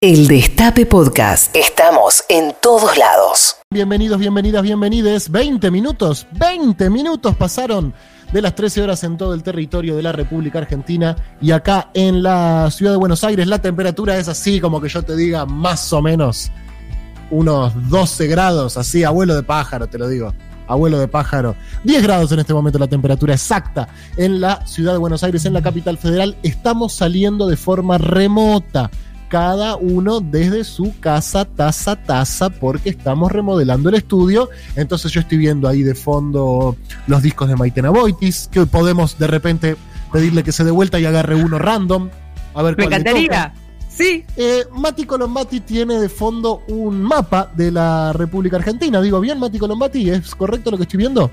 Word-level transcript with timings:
El 0.00 0.28
Destape 0.28 0.86
Podcast. 0.86 1.56
Estamos 1.56 2.22
en 2.28 2.54
todos 2.62 2.96
lados. 2.96 3.56
Bienvenidos, 3.68 4.20
bienvenidas, 4.20 4.62
bienvenides. 4.62 5.28
20 5.28 5.72
minutos, 5.72 6.28
20 6.38 6.88
minutos 6.88 7.34
pasaron 7.34 7.92
de 8.32 8.40
las 8.40 8.54
13 8.54 8.82
horas 8.82 9.02
en 9.02 9.16
todo 9.16 9.34
el 9.34 9.42
territorio 9.42 9.96
de 9.96 10.04
la 10.04 10.12
República 10.12 10.60
Argentina 10.60 11.16
y 11.40 11.50
acá 11.50 11.90
en 11.94 12.22
la 12.22 12.70
ciudad 12.70 12.92
de 12.92 12.98
Buenos 12.98 13.24
Aires 13.24 13.48
la 13.48 13.60
temperatura 13.60 14.16
es 14.16 14.28
así 14.28 14.60
como 14.60 14.80
que 14.80 14.88
yo 14.88 15.02
te 15.02 15.16
diga 15.16 15.46
más 15.46 15.92
o 15.92 16.00
menos 16.00 16.52
unos 17.32 17.72
12 17.90 18.28
grados, 18.28 18.76
así 18.76 19.02
abuelo 19.02 19.34
de 19.34 19.42
pájaro, 19.42 19.88
te 19.88 19.98
lo 19.98 20.06
digo. 20.06 20.32
Abuelo 20.68 21.00
de 21.00 21.08
pájaro. 21.08 21.56
10 21.82 22.02
grados 22.04 22.30
en 22.30 22.38
este 22.38 22.54
momento 22.54 22.78
la 22.78 22.86
temperatura 22.86 23.34
exacta 23.34 23.88
en 24.16 24.40
la 24.40 24.64
ciudad 24.64 24.92
de 24.92 24.98
Buenos 24.98 25.24
Aires, 25.24 25.44
en 25.44 25.54
la 25.54 25.62
capital 25.62 25.98
federal. 25.98 26.36
Estamos 26.44 26.92
saliendo 26.92 27.48
de 27.48 27.56
forma 27.56 27.98
remota 27.98 28.92
cada 29.28 29.76
uno 29.76 30.20
desde 30.20 30.64
su 30.64 30.98
casa, 31.00 31.44
taza, 31.44 31.96
taza, 31.96 32.50
porque 32.50 32.90
estamos 32.90 33.30
remodelando 33.30 33.88
el 33.88 33.94
estudio. 33.96 34.48
Entonces 34.76 35.12
yo 35.12 35.20
estoy 35.20 35.38
viendo 35.38 35.68
ahí 35.68 35.82
de 35.82 35.94
fondo 35.94 36.76
los 37.06 37.22
discos 37.22 37.48
de 37.48 37.56
Maitena 37.56 37.90
Boitis, 37.90 38.48
que 38.50 38.66
podemos 38.66 39.18
de 39.18 39.26
repente 39.26 39.76
pedirle 40.12 40.42
que 40.42 40.52
se 40.52 40.64
dé 40.64 40.70
vuelta 40.70 40.98
y 40.98 41.04
agarre 41.04 41.34
uno 41.34 41.58
random. 41.58 42.08
A 42.54 42.62
ver 42.62 42.76
Me 42.76 42.84
cuál 42.84 43.00
encantaría. 43.00 43.54
Sí. 43.88 44.24
Eh, 44.36 44.64
Mati 44.72 45.04
Colombati 45.04 45.60
tiene 45.60 45.98
de 45.98 46.08
fondo 46.08 46.62
un 46.68 47.02
mapa 47.02 47.50
de 47.56 47.72
la 47.72 48.12
República 48.12 48.56
Argentina. 48.56 49.00
Digo 49.02 49.20
bien, 49.20 49.40
Mati 49.40 49.58
Colombati, 49.58 50.10
¿es 50.10 50.34
correcto 50.34 50.70
lo 50.70 50.76
que 50.76 50.84
estoy 50.84 50.98
viendo? 50.98 51.30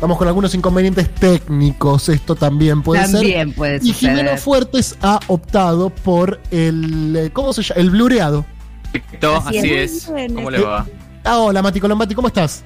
Estamos 0.00 0.16
con 0.16 0.28
algunos 0.28 0.54
inconvenientes 0.54 1.14
técnicos, 1.14 2.08
esto 2.08 2.34
también 2.34 2.80
puede 2.80 3.02
ser. 3.02 3.12
También 3.20 3.52
puede 3.52 3.76
Y 3.82 3.92
suceder. 3.92 4.16
Jimeno 4.16 4.38
Fuertes 4.38 4.96
ha 5.02 5.20
optado 5.26 5.90
por 5.90 6.40
el. 6.50 7.14
eh, 7.14 7.30
¿Cómo 7.34 7.52
se 7.52 7.62
llama? 7.62 7.82
El 7.82 7.90
blureado. 7.90 8.46
Perfecto, 8.90 9.36
Así 9.36 9.58
así, 9.58 9.74
es. 9.74 9.92
es. 9.92 10.08
Muy 10.08 10.16
bien. 10.22 10.34
¿Cómo 10.36 10.50
le 10.50 10.60
va? 10.62 10.86
Ah, 11.22 11.40
hola 11.40 11.60
Mati 11.60 11.80
Colombati, 11.80 12.14
¿cómo 12.14 12.28
estás? 12.28 12.64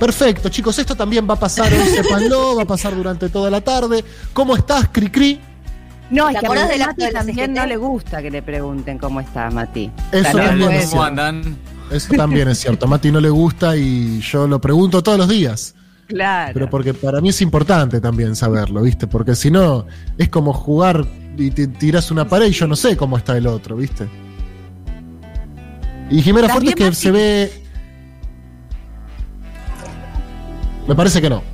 Perfecto, 0.00 0.48
chicos, 0.48 0.76
esto 0.80 0.96
también 0.96 1.30
va 1.30 1.34
a 1.34 1.38
pasar, 1.38 1.72
hoy, 1.72 1.86
sépanlo, 1.94 2.56
va 2.56 2.64
a 2.64 2.66
pasar 2.66 2.96
durante 2.96 3.28
toda 3.28 3.50
la 3.50 3.60
tarde. 3.60 4.04
¿Cómo 4.32 4.56
estás, 4.56 4.88
Cricri? 4.90 5.40
No, 6.10 6.28
es 6.28 6.34
¿Te 6.34 6.40
que 6.40 6.46
a 6.46 6.50
Mati 6.50 6.82
acto 6.82 7.04
de 7.04 7.12
la 7.12 7.18
también 7.20 7.54
no 7.54 7.66
le 7.66 7.76
gusta 7.76 8.20
que 8.20 8.32
le 8.32 8.42
pregunten 8.42 8.98
cómo 8.98 9.20
está 9.20 9.48
Mati. 9.48 9.92
Eso 10.10 10.24
También 10.24 10.46
también 10.48 10.68
puede 10.70 10.78
es 10.80 10.84
ser. 10.86 10.90
¿Cómo 10.90 11.02
andan? 11.04 11.56
Eso 11.92 12.14
también 12.14 12.48
es 12.48 12.58
cierto. 12.58 12.86
A 12.86 12.88
Mati 12.88 13.10
no 13.10 13.20
le 13.20 13.30
gusta 13.30 13.76
y 13.76 14.20
yo 14.20 14.46
lo 14.46 14.60
pregunto 14.60 15.02
todos 15.02 15.18
los 15.18 15.28
días. 15.28 15.74
Claro. 16.08 16.52
Pero 16.54 16.70
porque 16.70 16.94
para 16.94 17.20
mí 17.20 17.30
es 17.30 17.40
importante 17.40 18.00
también 18.00 18.36
saberlo, 18.36 18.82
¿viste? 18.82 19.06
Porque 19.06 19.34
si 19.34 19.50
no, 19.50 19.86
es 20.18 20.28
como 20.28 20.52
jugar 20.52 21.06
y 21.36 21.50
te 21.50 21.66
tiras 21.66 22.10
una 22.10 22.28
pared 22.28 22.46
y 22.46 22.52
yo 22.52 22.66
no 22.66 22.76
sé 22.76 22.96
cómo 22.96 23.16
está 23.16 23.36
el 23.36 23.46
otro, 23.46 23.76
¿viste? 23.76 24.08
Y 26.10 26.20
Jimena 26.20 26.46
¿Estás 26.46 26.60
Fuertes 26.60 26.74
bien, 26.74 26.90
que 26.90 26.94
se 26.94 27.10
ve. 27.10 27.52
Me 30.86 30.94
parece 30.94 31.22
que 31.22 31.30
no. 31.30 31.51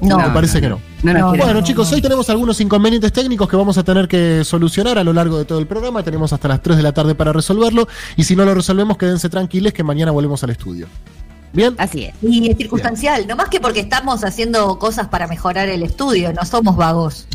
No, 0.00 0.18
me 0.18 0.30
parece 0.30 0.60
que 0.60 0.68
no. 0.68 0.80
No 1.02 1.28
Bueno, 1.28 1.54
no, 1.54 1.62
chicos, 1.62 1.90
no. 1.90 1.96
hoy 1.96 2.02
tenemos 2.02 2.28
algunos 2.30 2.60
inconvenientes 2.60 3.12
técnicos 3.12 3.48
que 3.48 3.56
vamos 3.56 3.76
a 3.78 3.82
tener 3.84 4.08
que 4.08 4.44
solucionar 4.44 4.98
a 4.98 5.04
lo 5.04 5.12
largo 5.12 5.38
de 5.38 5.44
todo 5.44 5.58
el 5.58 5.66
programa. 5.66 6.02
Tenemos 6.02 6.32
hasta 6.32 6.48
las 6.48 6.62
3 6.62 6.76
de 6.76 6.82
la 6.82 6.92
tarde 6.92 7.14
para 7.14 7.32
resolverlo. 7.32 7.86
Y 8.16 8.24
si 8.24 8.36
no 8.36 8.44
lo 8.44 8.54
resolvemos, 8.54 8.96
quédense 8.96 9.28
tranquiles 9.28 9.72
que 9.72 9.82
mañana 9.82 10.10
volvemos 10.10 10.42
al 10.44 10.50
estudio. 10.50 10.86
¿Bien? 11.52 11.74
Así 11.78 12.04
es. 12.04 12.14
Y 12.22 12.48
es 12.50 12.56
circunstancial, 12.56 13.26
no 13.26 13.34
más 13.36 13.48
que 13.48 13.60
porque 13.60 13.80
estamos 13.80 14.22
haciendo 14.24 14.78
cosas 14.78 15.08
para 15.08 15.26
mejorar 15.26 15.68
el 15.68 15.82
estudio, 15.82 16.32
no 16.32 16.44
somos 16.44 16.76
vagos. 16.76 17.26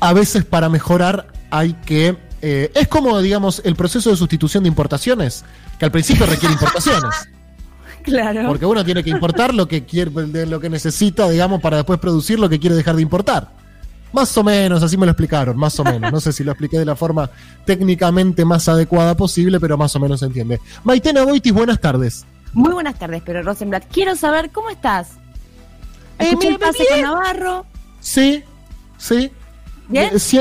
a 0.00 0.12
veces 0.12 0.44
para 0.44 0.68
mejorar 0.68 1.28
hay 1.50 1.74
que... 1.86 2.16
eh, 2.40 2.72
es 2.74 2.88
como, 2.88 3.20
digamos, 3.20 3.62
el 3.64 3.76
proceso 3.76 4.10
de 4.10 4.16
sustitución 4.16 4.64
de 4.64 4.68
importaciones, 4.68 5.44
que 5.78 5.84
al 5.84 5.92
principio 5.92 6.26
requiere 6.26 6.54
importaciones, 6.54 7.14
Claro. 8.12 8.48
porque 8.48 8.66
uno 8.66 8.84
tiene 8.84 9.02
que 9.02 9.10
importar 9.10 9.54
lo 9.54 9.66
que 9.68 9.84
quiere, 9.84 10.10
lo 10.46 10.60
que 10.60 10.68
necesita, 10.70 11.28
digamos, 11.30 11.60
para 11.60 11.78
después 11.78 11.98
producir 11.98 12.38
lo 12.38 12.48
que 12.48 12.58
quiere 12.60 12.76
dejar 12.76 12.96
de 12.96 13.02
importar. 13.02 13.50
Más 14.12 14.36
o 14.36 14.44
menos, 14.44 14.82
así 14.82 14.96
me 14.98 15.06
lo 15.06 15.12
explicaron, 15.12 15.56
más 15.56 15.78
o 15.80 15.84
menos. 15.84 16.12
No 16.12 16.20
sé 16.20 16.32
si 16.34 16.44
lo 16.44 16.52
expliqué 16.52 16.78
de 16.78 16.84
la 16.84 16.94
forma 16.96 17.30
técnicamente 17.64 18.44
más 18.44 18.68
adecuada 18.68 19.16
posible, 19.16 19.58
pero 19.58 19.78
más 19.78 19.96
o 19.96 20.00
menos 20.00 20.20
se 20.20 20.26
entiende. 20.26 20.60
Maitena 20.84 21.24
Boitis, 21.24 21.52
buenas 21.52 21.80
tardes. 21.80 22.26
Muy 22.52 22.72
buenas 22.74 22.98
tardes, 22.98 23.22
pero 23.24 23.42
Rosenblatt, 23.42 23.84
quiero 23.90 24.14
saber 24.14 24.50
cómo 24.50 24.68
estás. 24.68 25.12
Eh, 26.18 26.34
el 26.42 26.58
pase 26.58 26.84
con 26.90 27.00
Navarro. 27.00 27.64
Sí, 28.00 28.44
sí. 28.98 29.30
¿Bien? 29.88 30.10
Eh, 30.14 30.18
si- 30.18 30.40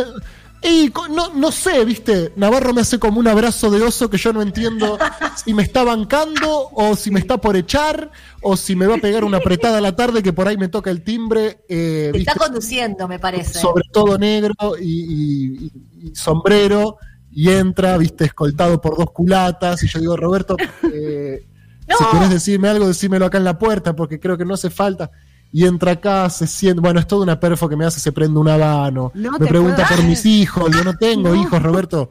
y 0.63 0.91
no, 1.09 1.33
no 1.33 1.51
sé, 1.51 1.83
viste, 1.85 2.33
Navarro 2.35 2.73
me 2.73 2.81
hace 2.81 2.99
como 2.99 3.19
un 3.19 3.27
abrazo 3.27 3.72
de 3.72 3.81
oso 3.81 4.09
que 4.09 4.17
yo 4.17 4.31
no 4.31 4.41
entiendo 4.41 4.97
si 5.44 5.53
me 5.53 5.63
está 5.63 5.83
bancando 5.83 6.69
o 6.73 6.95
si 6.95 7.09
me 7.11 7.19
está 7.19 7.38
por 7.39 7.55
echar 7.55 8.11
o 8.41 8.55
si 8.55 8.75
me 8.75 8.85
va 8.85 8.95
a 8.95 8.99
pegar 8.99 9.23
una 9.23 9.38
apretada 9.38 9.79
a 9.79 9.81
la 9.81 9.95
tarde 9.95 10.22
que 10.22 10.33
por 10.33 10.47
ahí 10.47 10.57
me 10.57 10.67
toca 10.67 10.91
el 10.91 11.03
timbre, 11.03 11.61
eh, 11.67 12.11
viste, 12.13 12.29
está 12.31 12.45
conduciendo, 12.45 13.07
me 13.07 13.17
parece. 13.19 13.59
sobre 13.59 13.83
todo 13.91 14.17
negro 14.17 14.53
y, 14.79 14.83
y- 14.83 15.66
y- 15.66 16.07
y 16.11 16.16
sombrero 16.16 16.97
y 17.31 17.49
entra, 17.49 17.97
viste, 17.97 18.25
escoltado 18.25 18.79
por 18.81 18.97
dos 18.97 19.11
culatas 19.11 19.81
y 19.83 19.88
yo 19.88 19.99
digo, 19.99 20.17
Roberto, 20.17 20.57
eh, 20.93 21.45
si 21.97 22.05
querés 22.11 22.29
decirme 22.29 22.67
algo, 22.69 22.88
decímelo 22.88 23.25
acá 23.25 23.38
en 23.38 23.45
la 23.45 23.57
puerta 23.57 23.95
porque 23.95 24.19
creo 24.19 24.38
que 24.38 24.45
no 24.45 24.53
hace 24.53 24.69
falta. 24.69 25.09
Y 25.53 25.66
entra 25.66 25.91
acá, 25.94 26.29
se 26.29 26.47
siente, 26.47 26.79
bueno, 26.81 27.00
es 27.00 27.07
toda 27.07 27.23
una 27.23 27.39
perfo 27.39 27.67
que 27.67 27.75
me 27.75 27.85
hace, 27.85 28.00
se 28.00 28.12
prende 28.12 28.39
un 28.39 28.47
habano, 28.47 29.12
No 29.13 29.31
me 29.34 29.47
pregunta 29.47 29.84
puedo- 29.85 29.97
por 29.97 30.06
mis 30.06 30.25
hijos, 30.25 30.72
yo 30.75 30.84
no 30.84 30.95
tengo 30.95 31.29
No. 31.35 31.35
hijos, 31.35 31.62
Roberto. 31.62 32.09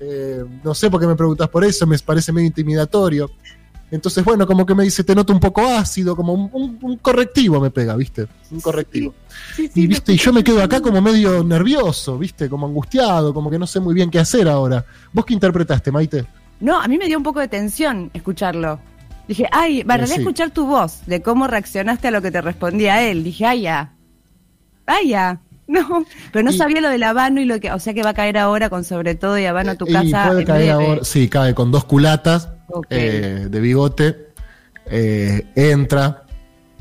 Eh, 0.00 0.44
no 0.62 0.74
sé 0.74 0.90
por 0.90 1.00
qué 1.00 1.06
me 1.06 1.16
preguntas 1.16 1.48
por 1.48 1.64
eso, 1.64 1.86
me 1.86 1.98
parece 1.98 2.32
medio 2.32 2.46
intimidatorio. 2.46 3.30
Entonces, 3.90 4.24
bueno, 4.24 4.46
como 4.46 4.66
que 4.66 4.74
me 4.74 4.82
dice, 4.84 5.04
te 5.04 5.14
noto 5.14 5.32
un 5.32 5.38
poco 5.38 5.64
ácido, 5.66 6.16
como 6.16 6.32
un, 6.32 6.50
un- 6.52 6.78
un 6.82 6.96
correctivo 6.96 7.60
me 7.60 7.70
pega, 7.70 7.94
¿viste? 7.94 8.26
Un 8.50 8.60
correctivo. 8.60 9.14
Sí, 9.54 9.68
sí, 9.72 9.82
Y 9.82 9.86
viste, 9.86 10.12
y 10.12 10.16
yo 10.16 10.32
me 10.32 10.42
quedo 10.42 10.60
acá 10.62 10.80
como 10.80 11.00
medio 11.00 11.44
nervioso, 11.44 12.18
viste, 12.18 12.48
como 12.48 12.66
angustiado, 12.66 13.32
como 13.32 13.48
que 13.48 13.58
no 13.58 13.66
sé 13.66 13.78
muy 13.80 13.94
bien 13.94 14.10
qué 14.10 14.18
hacer 14.18 14.48
ahora. 14.48 14.84
¿Vos 15.12 15.24
qué 15.24 15.34
interpretaste, 15.34 15.92
Maite? 15.92 16.26
No, 16.58 16.80
a 16.80 16.88
mí 16.88 16.98
me 16.98 17.06
dio 17.06 17.16
un 17.16 17.22
poco 17.22 17.38
de 17.40 17.48
tensión 17.48 18.10
escucharlo. 18.12 18.80
Dije, 19.28 19.48
ay, 19.50 19.80
en 19.80 19.90
Eh, 19.90 20.06
sí. 20.06 20.14
escuchar 20.20 20.50
tu 20.50 20.66
voz, 20.66 21.04
de 21.06 21.20
cómo 21.22 21.46
reaccionaste 21.48 22.08
a 22.08 22.10
lo 22.12 22.22
que 22.22 22.30
te 22.30 22.40
respondía 22.40 23.02
él. 23.02 23.24
Dije, 23.24 23.44
ay, 23.46 23.62
ya. 23.62 23.92
Ay, 24.86 25.08
ya. 25.10 25.40
No, 25.68 26.04
pero 26.32 26.44
no 26.44 26.52
Y- 26.52 26.56
sabía 26.56 26.80
lo 26.80 26.88
del 26.88 27.02
habano 27.02 27.40
y 27.40 27.44
lo 27.44 27.58
que, 27.58 27.72
o 27.72 27.80
sea 27.80 27.92
que 27.92 28.04
va 28.04 28.10
a 28.10 28.14
caer 28.14 28.38
ahora 28.38 28.70
con 28.70 28.84
sobre 28.84 29.16
todo 29.16 29.36
y 29.36 29.46
habano 29.46 29.72
a 29.72 29.74
tu 29.74 29.84
y 29.88 29.92
casa. 29.92 30.28
puede 30.28 30.44
caer 30.44 30.70
ahora, 30.70 31.00
sí, 31.02 31.28
cae 31.28 31.54
con 31.56 31.72
dos 31.72 31.84
culatas 31.84 32.50
Ok. 32.68 32.86
eh, 32.90 33.48
de 33.50 33.60
bigote, 33.60 34.28
eh, 34.88 35.42
entra, 35.56 36.22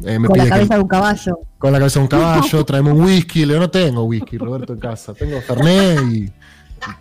eh, 0.04 0.20
me 0.20 0.28
Con 0.28 0.36
pide 0.36 0.38
la 0.38 0.44
que- 0.44 0.50
cabeza 0.52 0.76
de 0.76 0.82
un 0.82 0.88
caballo. 0.88 1.40
con 1.58 1.74
la 1.74 1.80
cabeza 1.80 2.00
de 2.00 2.04
un 2.04 2.10
caballo, 2.10 2.64
traeme 2.66 2.92
un 2.92 3.02
whisky, 3.04 3.40
le 3.40 3.54
digo, 3.56 3.60
no 3.62 3.72
tengo 3.72 4.04
whisky, 4.04 4.38
Roberto, 4.38 4.74
en 4.74 4.80
casa, 4.80 5.16
tengo 5.16 5.42
Fernet 5.42 6.02
y, 6.12 6.32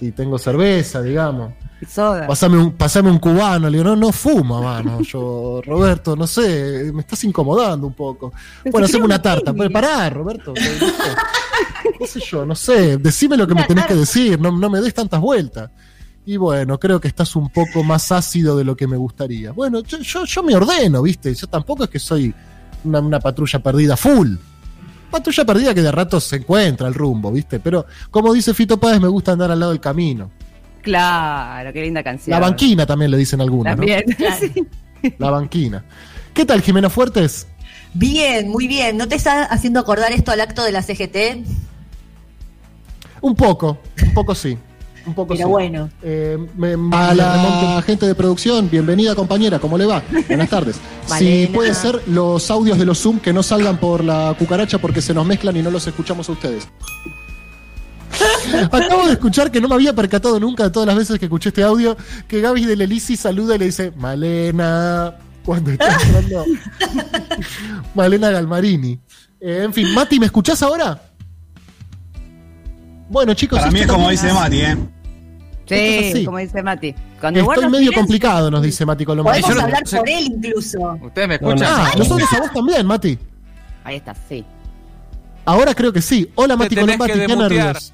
y 0.00 0.10
tengo 0.12 0.38
cerveza, 0.38 1.02
digamos. 1.02 1.52
Soda. 1.88 2.26
Pasame 2.26 2.56
un, 2.58 2.72
pasame 2.72 3.10
un 3.10 3.18
cubano, 3.18 3.68
le 3.68 3.78
digo, 3.78 3.90
no, 3.90 3.96
no 3.96 4.12
fumo, 4.12 4.62
mano. 4.62 5.00
Yo, 5.02 5.60
Roberto, 5.64 6.16
no 6.16 6.26
sé, 6.26 6.90
me 6.94 7.00
estás 7.00 7.22
incomodando 7.24 7.86
un 7.86 7.92
poco. 7.92 8.32
Pero 8.62 8.72
bueno, 8.72 8.86
haceme 8.86 9.04
una 9.04 9.16
un 9.16 9.22
tarta. 9.22 9.52
Pero 9.52 9.70
pará, 9.70 10.08
Roberto. 10.10 10.54
¿qué, 10.54 10.62
qué- 10.62 11.92
qué 11.98 12.06
sé 12.06 12.20
yo? 12.20 12.46
No 12.46 12.54
sé, 12.54 12.96
decime 12.96 13.36
lo 13.36 13.46
que 13.46 13.54
me 13.54 13.64
tenés 13.64 13.86
que 13.86 13.94
decir, 13.94 14.40
no, 14.40 14.50
no 14.52 14.70
me 14.70 14.80
des 14.80 14.94
tantas 14.94 15.20
vueltas. 15.20 15.70
Y 16.26 16.38
bueno, 16.38 16.78
creo 16.80 16.98
que 17.00 17.08
estás 17.08 17.36
un 17.36 17.50
poco 17.50 17.84
más 17.84 18.10
ácido 18.10 18.56
de 18.56 18.64
lo 18.64 18.74
que 18.76 18.86
me 18.86 18.96
gustaría. 18.96 19.52
Bueno, 19.52 19.80
yo, 19.82 19.98
yo, 19.98 20.24
yo 20.24 20.42
me 20.42 20.56
ordeno, 20.56 21.02
¿viste? 21.02 21.34
Yo 21.34 21.46
tampoco 21.48 21.84
es 21.84 21.90
que 21.90 21.98
soy 21.98 22.34
una, 22.84 23.00
una 23.00 23.20
patrulla 23.20 23.58
perdida 23.58 23.94
full. 23.96 24.36
Patrulla 25.10 25.44
perdida 25.44 25.74
que 25.74 25.82
de 25.82 25.92
rato 25.92 26.18
se 26.20 26.36
encuentra 26.36 26.88
el 26.88 26.94
rumbo, 26.94 27.30
¿viste? 27.30 27.60
Pero 27.60 27.84
como 28.10 28.32
dice 28.32 28.54
Fito 28.54 28.80
Páez, 28.80 29.00
me 29.02 29.08
gusta 29.08 29.32
andar 29.32 29.50
al 29.50 29.60
lado 29.60 29.72
del 29.72 29.80
camino. 29.80 30.30
Claro, 30.84 31.72
qué 31.72 31.82
linda 31.82 32.02
canción. 32.02 32.30
La 32.38 32.40
banquina 32.46 32.86
también 32.86 33.10
le 33.10 33.16
dicen 33.16 33.40
algunos, 33.40 33.64
¿no? 33.72 33.76
También. 33.78 34.04
Claro. 34.16 34.36
Sí. 34.40 34.66
La 35.18 35.30
banquina. 35.30 35.84
¿Qué 36.32 36.44
tal, 36.44 36.62
Jimena 36.62 36.88
Fuertes? 36.88 37.46
Bien, 37.92 38.48
muy 38.48 38.66
bien. 38.68 38.96
¿No 38.96 39.06
te 39.08 39.14
está 39.16 39.44
haciendo 39.44 39.80
acordar 39.80 40.12
esto 40.12 40.30
al 40.32 40.40
acto 40.40 40.62
de 40.64 40.72
la 40.72 40.82
CGT? 40.82 41.46
Un 43.20 43.34
poco, 43.34 43.78
un 44.02 44.14
poco 44.14 44.34
sí. 44.34 44.56
Un 45.06 45.12
poco 45.14 45.34
Pero 45.34 45.46
sí. 45.46 45.50
bueno. 45.50 45.90
Eh, 46.02 46.38
me- 46.56 46.74
a 46.96 47.14
la 47.14 47.82
gente 47.84 48.06
de 48.06 48.14
producción, 48.14 48.70
bienvenida 48.70 49.14
compañera, 49.14 49.58
¿cómo 49.58 49.76
le 49.76 49.84
va? 49.84 50.02
Buenas 50.28 50.48
tardes. 50.48 50.76
si 51.18 51.46
puede 51.52 51.74
ser 51.74 52.00
los 52.08 52.50
audios 52.50 52.78
de 52.78 52.86
los 52.86 52.98
Zoom 53.00 53.20
que 53.20 53.32
no 53.32 53.42
salgan 53.42 53.76
por 53.76 54.02
la 54.02 54.34
cucaracha 54.38 54.78
porque 54.78 55.02
se 55.02 55.12
nos 55.12 55.26
mezclan 55.26 55.56
y 55.56 55.62
no 55.62 55.70
los 55.70 55.86
escuchamos 55.86 56.28
a 56.30 56.32
ustedes. 56.32 56.66
Acabo 58.72 59.06
de 59.06 59.12
escuchar 59.12 59.50
que 59.50 59.60
no 59.60 59.68
me 59.68 59.74
había 59.74 59.92
percatado 59.92 60.38
nunca 60.40 60.64
de 60.64 60.70
todas 60.70 60.86
las 60.86 60.96
veces 60.96 61.18
que 61.18 61.26
escuché 61.26 61.48
este 61.50 61.62
audio 61.62 61.96
que 62.28 62.40
Gaby 62.40 62.64
de 62.64 62.76
Lelisi 62.76 63.16
saluda 63.16 63.56
y 63.56 63.58
le 63.58 63.64
dice 63.66 63.92
Malena 63.96 65.14
cuando 65.44 65.70
está 65.72 65.96
entrando 66.02 66.44
Malena 67.94 68.30
Galmarini. 68.30 68.98
Eh, 69.40 69.62
en 69.64 69.72
fin, 69.74 69.92
Mati, 69.94 70.18
¿me 70.18 70.26
escuchás 70.26 70.62
ahora? 70.62 71.00
Bueno, 73.08 73.34
chicos, 73.34 73.58
Para 73.58 73.70
mí 73.70 73.80
es 73.80 73.86
como 73.86 74.08
dice 74.10 74.32
Mati, 74.32 74.60
¿eh? 74.60 74.76
Sí, 75.66 76.24
como 76.24 76.38
dice 76.38 76.62
Mati. 76.62 76.94
Cuando 77.20 77.40
Estoy 77.40 77.56
medio 77.70 77.90
silencio- 77.90 77.94
complicado, 78.00 78.50
nos 78.50 78.62
dice 78.62 78.84
Mati 78.84 79.04
Colombati. 79.04 79.40
Podemos 79.42 79.54
yo 79.56 79.60
no- 79.60 79.66
hablar 79.66 79.86
sí. 79.88 79.96
por 79.96 80.08
él 80.08 80.24
incluso. 80.26 80.98
¿Ustedes 81.02 81.28
me 81.28 81.34
escuchan? 81.34 81.62
Ah, 81.70 81.90
nosotros 81.96 82.32
a 82.32 82.40
vos 82.40 82.52
también, 82.52 82.86
Mati. 82.86 83.18
Ahí 83.84 83.96
está, 83.96 84.14
sí. 84.28 84.44
Ahora 85.44 85.74
creo 85.74 85.92
que 85.92 86.00
sí. 86.02 86.30
Hola, 86.34 86.56
Mati 86.56 86.74
que 86.74 86.84
qué 87.26 87.36
nervios. 87.36 87.92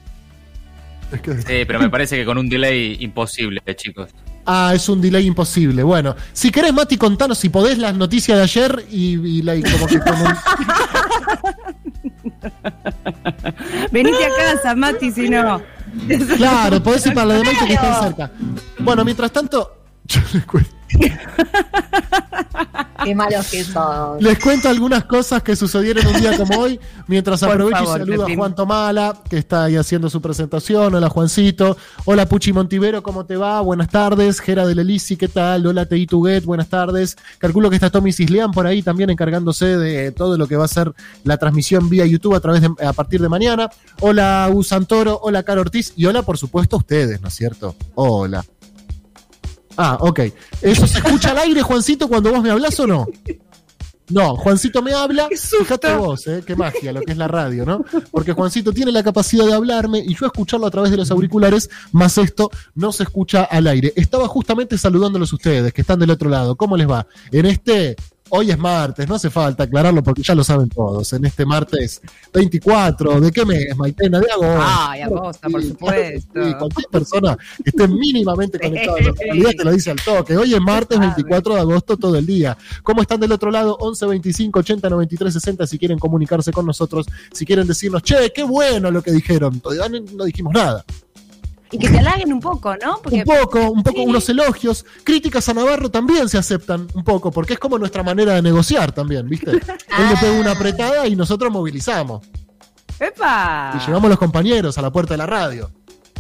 Es 1.12 1.20
que- 1.20 1.34
Sí, 1.42 1.64
pero 1.66 1.80
me 1.80 1.90
parece 1.90 2.16
que 2.16 2.24
con 2.24 2.38
un 2.38 2.48
delay 2.48 2.96
imposible, 3.00 3.60
chicos. 3.76 4.10
Ah, 4.46 4.72
es 4.74 4.88
un 4.88 5.00
delay 5.00 5.26
imposible. 5.26 5.82
Bueno, 5.82 6.16
si 6.32 6.50
querés, 6.50 6.72
Mati, 6.72 6.96
contanos 6.96 7.38
si 7.38 7.48
podés 7.50 7.78
las 7.78 7.94
noticias 7.94 8.38
de 8.38 8.44
ayer 8.44 8.86
y, 8.90 9.38
y 9.38 9.42
la, 9.42 9.56
y 9.56 9.62
como 9.62 9.86
que 9.86 9.96
un- 9.96 10.02
Venite 13.92 14.24
a 14.24 14.28
casa, 14.54 14.74
Mati, 14.74 15.10
si 15.10 15.28
no. 15.28 15.60
Claro, 16.36 16.82
podés 16.82 17.04
ir 17.06 17.14
para 17.14 17.26
la 17.26 17.34
de 17.34 17.44
Maite 17.44 17.66
que 17.66 17.74
está 17.74 18.02
cerca. 18.02 18.30
Bueno, 18.78 19.04
mientras 19.04 19.32
tanto, 19.32 19.76
yo 20.06 20.20
les 20.32 20.44
cuento, 20.46 20.70
Qué 23.04 23.14
malos 23.14 23.48
que 23.50 23.64
son. 23.64 24.22
les 24.22 24.38
cuento 24.38 24.68
algunas 24.68 25.04
cosas 25.04 25.42
que 25.42 25.56
sucedieron 25.56 26.06
un 26.06 26.20
día 26.20 26.36
como 26.36 26.58
hoy, 26.60 26.78
mientras 27.06 27.40
Por 27.40 27.50
aprovecho 27.50 27.84
favor, 27.84 27.96
y 27.96 28.04
saludo 28.04 28.26
a. 28.26 28.34
Juan 28.34 28.54
Tomala, 28.54 29.16
que 29.28 29.38
está 29.38 29.64
ahí 29.64 29.76
haciendo 29.76 30.10
su 30.10 30.20
presentación. 30.20 30.94
Hola, 30.94 31.08
Juancito. 31.08 31.76
Hola, 32.04 32.26
Puchi 32.26 32.52
Montivero, 32.52 33.02
¿cómo 33.02 33.24
te 33.24 33.36
va? 33.36 33.60
Buenas 33.62 33.88
tardes. 33.88 34.40
Gera 34.40 34.66
de 34.66 34.74
Lelisi, 34.74 35.16
¿qué 35.16 35.28
tal? 35.28 35.66
Hola, 35.66 35.86
Tei 35.86 36.06
Tuguet, 36.06 36.44
buenas 36.44 36.68
tardes. 36.68 37.16
Calculo 37.38 37.70
que 37.70 37.76
está 37.76 37.90
Tommy 37.90 38.12
Cisleán 38.12 38.52
por 38.52 38.66
ahí 38.66 38.82
también 38.82 39.10
encargándose 39.10 39.78
de 39.78 40.12
todo 40.12 40.36
lo 40.36 40.46
que 40.46 40.56
va 40.56 40.66
a 40.66 40.68
ser 40.68 40.92
la 41.24 41.38
transmisión 41.38 41.88
vía 41.88 42.04
YouTube 42.04 42.34
a, 42.34 42.40
través 42.40 42.62
de, 42.62 42.70
a 42.84 42.92
partir 42.92 43.20
de 43.20 43.28
mañana. 43.28 43.70
Hola, 44.00 44.50
U 44.52 44.62
Santoro, 44.62 45.20
hola, 45.22 45.42
Caro 45.42 45.62
Ortiz 45.62 45.92
y 45.96 46.04
hola, 46.06 46.22
por 46.22 46.36
supuesto, 46.36 46.76
a 46.76 46.78
ustedes, 46.80 47.20
¿no 47.20 47.28
es 47.28 47.34
cierto? 47.34 47.74
Hola. 47.94 48.44
Ah, 49.82 49.96
ok. 49.98 50.20
¿Eso 50.60 50.86
se 50.86 50.98
escucha 50.98 51.30
al 51.30 51.38
aire, 51.38 51.62
Juancito, 51.62 52.06
cuando 52.06 52.30
vos 52.30 52.42
me 52.42 52.50
hablas 52.50 52.78
o 52.80 52.86
no? 52.86 53.06
No, 54.10 54.36
Juancito 54.36 54.82
me 54.82 54.92
habla, 54.92 55.28
fíjate 55.30 55.94
vos, 55.94 56.26
¿eh? 56.26 56.42
qué 56.44 56.54
magia 56.54 56.92
lo 56.92 57.00
que 57.00 57.12
es 57.12 57.16
la 57.16 57.28
radio, 57.28 57.64
¿no? 57.64 57.82
Porque 58.10 58.32
Juancito 58.32 58.72
tiene 58.72 58.92
la 58.92 59.02
capacidad 59.02 59.46
de 59.46 59.54
hablarme 59.54 60.00
y 60.00 60.14
yo 60.14 60.26
escucharlo 60.26 60.66
a 60.66 60.70
través 60.70 60.90
de 60.90 60.98
los 60.98 61.10
auriculares, 61.10 61.70
más 61.92 62.18
esto 62.18 62.50
no 62.74 62.92
se 62.92 63.04
escucha 63.04 63.44
al 63.44 63.68
aire. 63.68 63.94
Estaba 63.96 64.28
justamente 64.28 64.76
saludándolos 64.76 65.32
ustedes, 65.32 65.72
que 65.72 65.80
están 65.80 65.98
del 65.98 66.10
otro 66.10 66.28
lado. 66.28 66.56
¿Cómo 66.56 66.76
les 66.76 66.90
va? 66.90 67.06
En 67.32 67.46
este, 67.46 67.96
hoy 68.30 68.50
es 68.50 68.58
martes, 68.58 69.08
no 69.08 69.14
hace 69.16 69.30
falta 69.30 69.64
aclararlo 69.64 70.02
porque 70.02 70.22
ya 70.22 70.34
lo 70.34 70.42
saben 70.44 70.68
todos. 70.68 71.12
En 71.12 71.24
este 71.24 71.44
martes 71.46 72.00
24, 72.32 73.20
¿de 73.20 73.32
qué 73.32 73.44
mes, 73.44 73.76
Maitena? 73.76 74.20
De 74.20 74.30
agosto. 74.30 74.58
Ay, 74.60 75.00
agosto, 75.02 75.50
por 75.50 75.62
Sí, 75.62 75.68
supuesto. 75.68 76.44
Sí, 76.44 76.54
cualquier 76.58 76.86
persona 76.90 77.36
que 77.62 77.70
esté 77.70 77.88
mínimamente 77.88 78.58
conectada 78.58 78.96
a 78.98 79.02
la 79.02 79.12
realidad 79.20 79.50
te 79.56 79.64
lo 79.64 79.72
dice 79.72 79.90
al 79.90 80.00
toque. 80.02 80.36
Hoy 80.36 80.54
es 80.54 80.60
martes 80.60 80.96
Sabe. 80.96 81.08
24 81.08 81.54
de 81.54 81.60
agosto 81.60 81.96
todo 81.96 82.16
el 82.16 82.26
día. 82.26 82.56
¿Cómo 82.82 83.02
están 83.02 83.20
del 83.20 83.32
otro 83.32 83.50
lado? 83.50 83.76
11 83.80 84.06
25 84.06 84.58
80 84.60 84.88
93 84.90 85.32
60 85.32 85.66
si 85.66 85.78
quieren 85.78 85.98
comunicarse 85.98 86.52
con 86.52 86.66
nosotros, 86.66 87.06
si 87.32 87.44
quieren 87.44 87.66
decirnos, 87.66 88.02
che, 88.02 88.32
qué 88.34 88.42
bueno 88.42 88.90
lo 88.90 89.02
que 89.02 89.12
dijeron. 89.12 89.60
Todavía 89.60 90.00
no 90.14 90.24
dijimos 90.24 90.52
nada. 90.54 90.84
Y 91.72 91.78
que 91.78 91.88
te 91.88 91.98
halaguen 91.98 92.32
un 92.32 92.40
poco, 92.40 92.74
¿no? 92.76 92.98
Porque 93.02 93.18
Un 93.18 93.24
poco, 93.24 93.60
un 93.70 93.82
poco, 93.82 93.98
Sí. 93.98 94.06
unos 94.06 94.28
elogios. 94.28 94.84
Críticas 95.04 95.48
a 95.48 95.54
Navarro 95.54 95.90
también 95.90 96.28
se 96.28 96.36
aceptan 96.38 96.88
un 96.94 97.04
poco, 97.04 97.30
porque 97.30 97.52
es 97.54 97.58
como 97.58 97.78
nuestra 97.78 98.02
manera 98.02 98.34
de 98.34 98.42
negociar 98.42 98.92
también, 98.92 99.28
¿viste? 99.28 99.50
Él 99.52 99.60
le 100.10 100.16
pega 100.20 100.32
una 100.40 100.52
apretada 100.52 101.06
y 101.06 101.14
nosotros 101.16 101.52
movilizamos. 101.52 102.26
¡Epa! 102.98 103.72
Y 103.80 103.86
llevamos 103.86 104.10
los 104.10 104.18
compañeros 104.18 104.76
a 104.76 104.82
la 104.82 104.90
puerta 104.90 105.14
de 105.14 105.18
la 105.18 105.26
radio. 105.26 105.70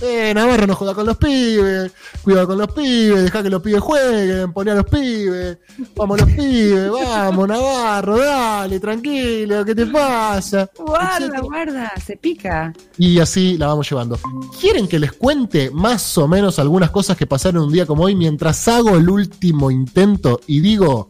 Eh, 0.02 0.32
Navarro 0.34 0.66
no 0.66 0.74
joda 0.74 0.94
con 0.94 1.04
los 1.04 1.18
pibes, 1.18 1.92
cuidado 2.22 2.46
con 2.46 2.58
los 2.58 2.72
pibes, 2.72 3.22
deja 3.24 3.42
que 3.42 3.50
los 3.50 3.60
pibes 3.62 3.80
jueguen, 3.82 4.50
poné 4.52 4.70
a 4.70 4.76
los 4.76 4.86
pibes, 4.86 5.58
vamos 5.94 6.20
los 6.20 6.30
pibes, 6.30 6.90
vamos 6.90 7.46
Navarro, 7.48 8.16
dale, 8.16 8.80
tranquilo, 8.80 9.62
¿qué 9.64 9.74
te 9.74 9.84
pasa? 9.86 10.70
Guarda, 10.78 11.16
Etcétera. 11.18 11.40
guarda, 11.42 11.92
se 12.04 12.16
pica. 12.16 12.72
Y 12.96 13.18
así 13.20 13.58
la 13.58 13.66
vamos 13.66 13.90
llevando. 13.90 14.18
¿Quieren 14.58 14.88
que 14.88 14.98
les 14.98 15.12
cuente 15.12 15.70
más 15.70 16.16
o 16.16 16.26
menos 16.26 16.58
algunas 16.58 16.90
cosas 16.90 17.16
que 17.18 17.26
pasaron 17.26 17.64
un 17.64 17.72
día 17.72 17.84
como 17.84 18.04
hoy 18.04 18.14
mientras 18.14 18.66
hago 18.68 18.96
el 18.96 19.08
último 19.10 19.70
intento 19.70 20.40
y 20.46 20.60
digo, 20.60 21.08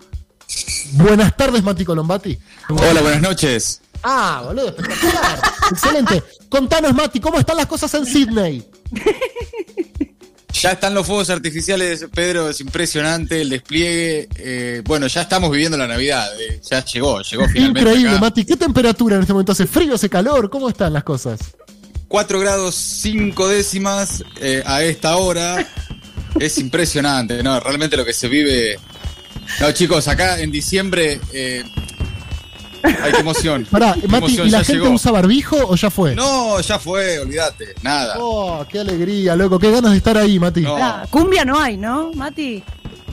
buenas 0.95 1.37
tardes 1.37 1.63
Mati 1.63 1.85
Colombati? 1.85 2.37
Hola, 2.69 3.03
buenas 3.03 3.23
noches. 3.23 3.83
Ah, 4.03 4.43
boludo, 4.45 4.69
espectacular. 4.69 5.41
Excelente. 5.71 6.23
Contanos, 6.49 6.95
Mati, 6.95 7.21
¿cómo 7.21 7.39
están 7.39 7.57
las 7.57 7.67
cosas 7.67 7.93
en 7.95 8.07
Sydney? 8.07 8.65
Ya 10.53 10.73
están 10.73 10.95
los 10.95 11.07
fuegos 11.07 11.31
artificiales, 11.31 12.07
Pedro, 12.13 12.51
es 12.51 12.61
impresionante 12.61 13.41
el 13.41 13.51
despliegue. 13.51 14.29
eh, 14.37 14.83
bueno, 14.85 15.07
ya 15.07 15.23
estamos 15.23 15.51
viviendo 15.51 15.79
la 15.79 15.87
Navidad, 15.87 16.29
eh, 16.41 16.61
ya 16.69 16.85
llegó, 16.85 17.23
llegó 17.23 17.47
finalmente. 17.49 17.81
Increíble, 17.81 18.11
acá. 18.11 18.21
Mati. 18.21 18.45
¿Qué 18.45 18.57
temperatura 18.57 19.17
en 19.17 19.23
este 19.23 19.33
momento? 19.33 19.53
¿Hace 19.53 19.67
frío, 19.67 19.95
hace 19.95 20.09
calor? 20.09 20.51
¿Cómo 20.51 20.69
están 20.69 20.93
las 20.93 21.05
cosas? 21.05 21.41
4 22.09 22.41
grados 22.41 22.75
5 22.75 23.49
décimas 23.49 24.25
eh, 24.41 24.63
a 24.67 24.83
esta 24.83 25.17
hora. 25.17 25.67
Es 26.39 26.59
impresionante, 26.59 27.43
¿no? 27.43 27.59
Realmente 27.61 27.97
lo 27.97 28.05
que 28.05 28.13
se 28.13 28.29
vive. 28.29 28.79
No, 29.61 29.73
chicos, 29.73 30.09
acá 30.09 30.41
en 30.41 30.51
diciembre. 30.51 31.21
Hay 32.83 33.13
qué 33.13 33.21
emoción. 33.21 33.67
Pará, 33.71 33.95
Qué 33.95 34.07
Mati, 34.09 34.25
emoción, 34.25 34.47
¿y 34.47 34.51
la 34.51 34.59
gente 34.65 34.83
llegó. 34.83 34.95
usa 34.95 35.13
barbijo 35.13 35.57
o 35.57 35.77
ya 35.77 35.91
fue? 35.91 36.15
No, 36.15 36.61
ya 36.61 36.79
fue, 36.79 37.19
olvídate, 37.19 37.75
nada. 37.83 38.17
Oh, 38.19 38.65
qué 38.69 38.81
alegría, 38.81 39.37
loco. 39.37 39.59
Qué 39.59 39.71
ganas 39.71 39.93
de 39.93 39.97
estar 39.99 40.17
ahí, 40.17 40.39
Mati. 40.39 40.61
No. 40.63 40.77
Ah, 40.77 41.07
cumbia 41.11 41.45
no 41.45 41.59
hay, 41.61 41.77
¿no, 41.77 42.11
Mati? 42.15 42.63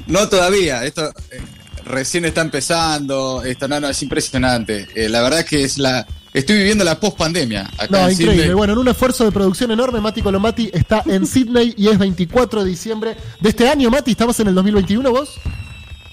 No 0.08 0.28
todavía, 0.30 0.86
esto 0.86 1.06
eh, 1.32 1.42
recién 1.86 2.26
está 2.26 2.42
empezando, 2.42 3.44
esto 3.44 3.68
no, 3.68 3.80
no, 3.80 3.90
es 3.90 4.02
impresionante. 4.04 4.88
Eh, 4.96 5.10
la 5.10 5.22
verdad 5.22 5.44
que 5.46 5.64
es 5.64 5.78
la... 5.78 6.06
Estoy 6.34 6.58
viviendo 6.58 6.84
la 6.84 7.00
post-pandemia 7.00 7.64
No, 7.90 8.12
increíble. 8.12 8.36
Sydney. 8.36 8.54
Bueno, 8.54 8.74
en 8.74 8.80
un 8.80 8.88
esfuerzo 8.90 9.26
de 9.26 9.32
producción 9.32 9.72
enorme, 9.72 10.00
Mati 10.02 10.22
Colombati 10.22 10.70
está 10.72 11.02
en 11.08 11.26
Sydney 11.26 11.74
y 11.78 11.88
es 11.88 11.98
24 11.98 12.64
de 12.64 12.70
diciembre 12.70 13.18
de 13.40 13.50
este 13.50 13.68
año. 13.68 13.90
Mati, 13.90 14.12
¿estabas 14.12 14.40
en 14.42 14.48
el 14.50 14.56
2021 14.56 15.10
vos? 15.10 15.40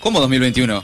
¿Cómo 0.00 0.20
2021? 0.20 0.82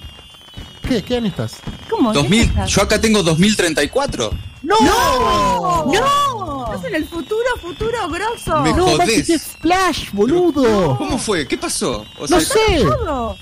¿Qué? 0.91 1.05
¿Qué 1.05 1.17
año 1.19 1.29
estás? 1.29 1.53
¿Cómo? 1.89 2.11
¿Qué 2.11 2.19
2000, 2.19 2.41
estás? 2.49 2.71
yo 2.71 2.83
acá 2.83 3.01
tengo 3.01 3.23
2034. 3.23 4.31
¡No! 4.63 4.75
¡No! 4.81 5.85
¡No! 5.87 6.65
Estás 6.67 6.85
en 6.85 6.95
el 6.97 7.07
futuro, 7.07 7.45
futuro 7.63 8.09
grosso. 8.09 8.61
Me 8.61 8.73
¡No, 8.73 8.87
jodés. 8.89 9.25
qué 9.29 9.39
flash, 9.39 10.11
boludo! 10.13 10.99
¿Cómo 10.99 11.17
fue? 11.17 11.47
¿Qué 11.47 11.57
pasó? 11.57 12.05
O 12.19 12.27
No 12.27 12.41
sé. 12.41 12.83
Todo. 12.83 13.39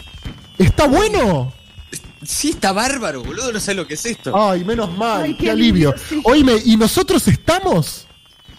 ¿Está 0.59 0.87
bueno? 0.87 1.51
Sí, 2.23 2.51
está 2.51 2.73
bárbaro, 2.73 3.23
boludo, 3.25 3.51
no 3.51 3.61
sé 3.61 3.73
lo 3.73 3.87
que 3.87 3.95
es 3.95 4.05
esto. 4.05 4.31
Ay, 4.37 4.63
menos 4.63 4.95
mal, 4.99 5.23
Ay, 5.23 5.35
qué, 5.39 5.45
qué 5.45 5.51
alivio. 5.53 5.91
alivio, 5.93 6.05
sí. 6.07 6.21
Oíme, 6.25 6.53
¿y 6.67 6.77
nosotros 6.77 7.27
estamos? 7.29 8.07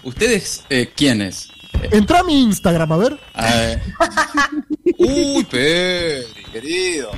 ¿Ustedes 0.01 0.63
eh, 0.72 0.91
quiénes? 0.96 1.50
Entra 1.91 2.22
a 2.22 2.24
mi 2.24 2.41
Instagram, 2.41 2.91
a 2.91 2.98
ver. 2.98 3.19
A 3.36 3.46
ver. 3.46 3.84
Uy, 4.98 5.43
Pedri, 5.43 6.43
querido. 6.51 7.12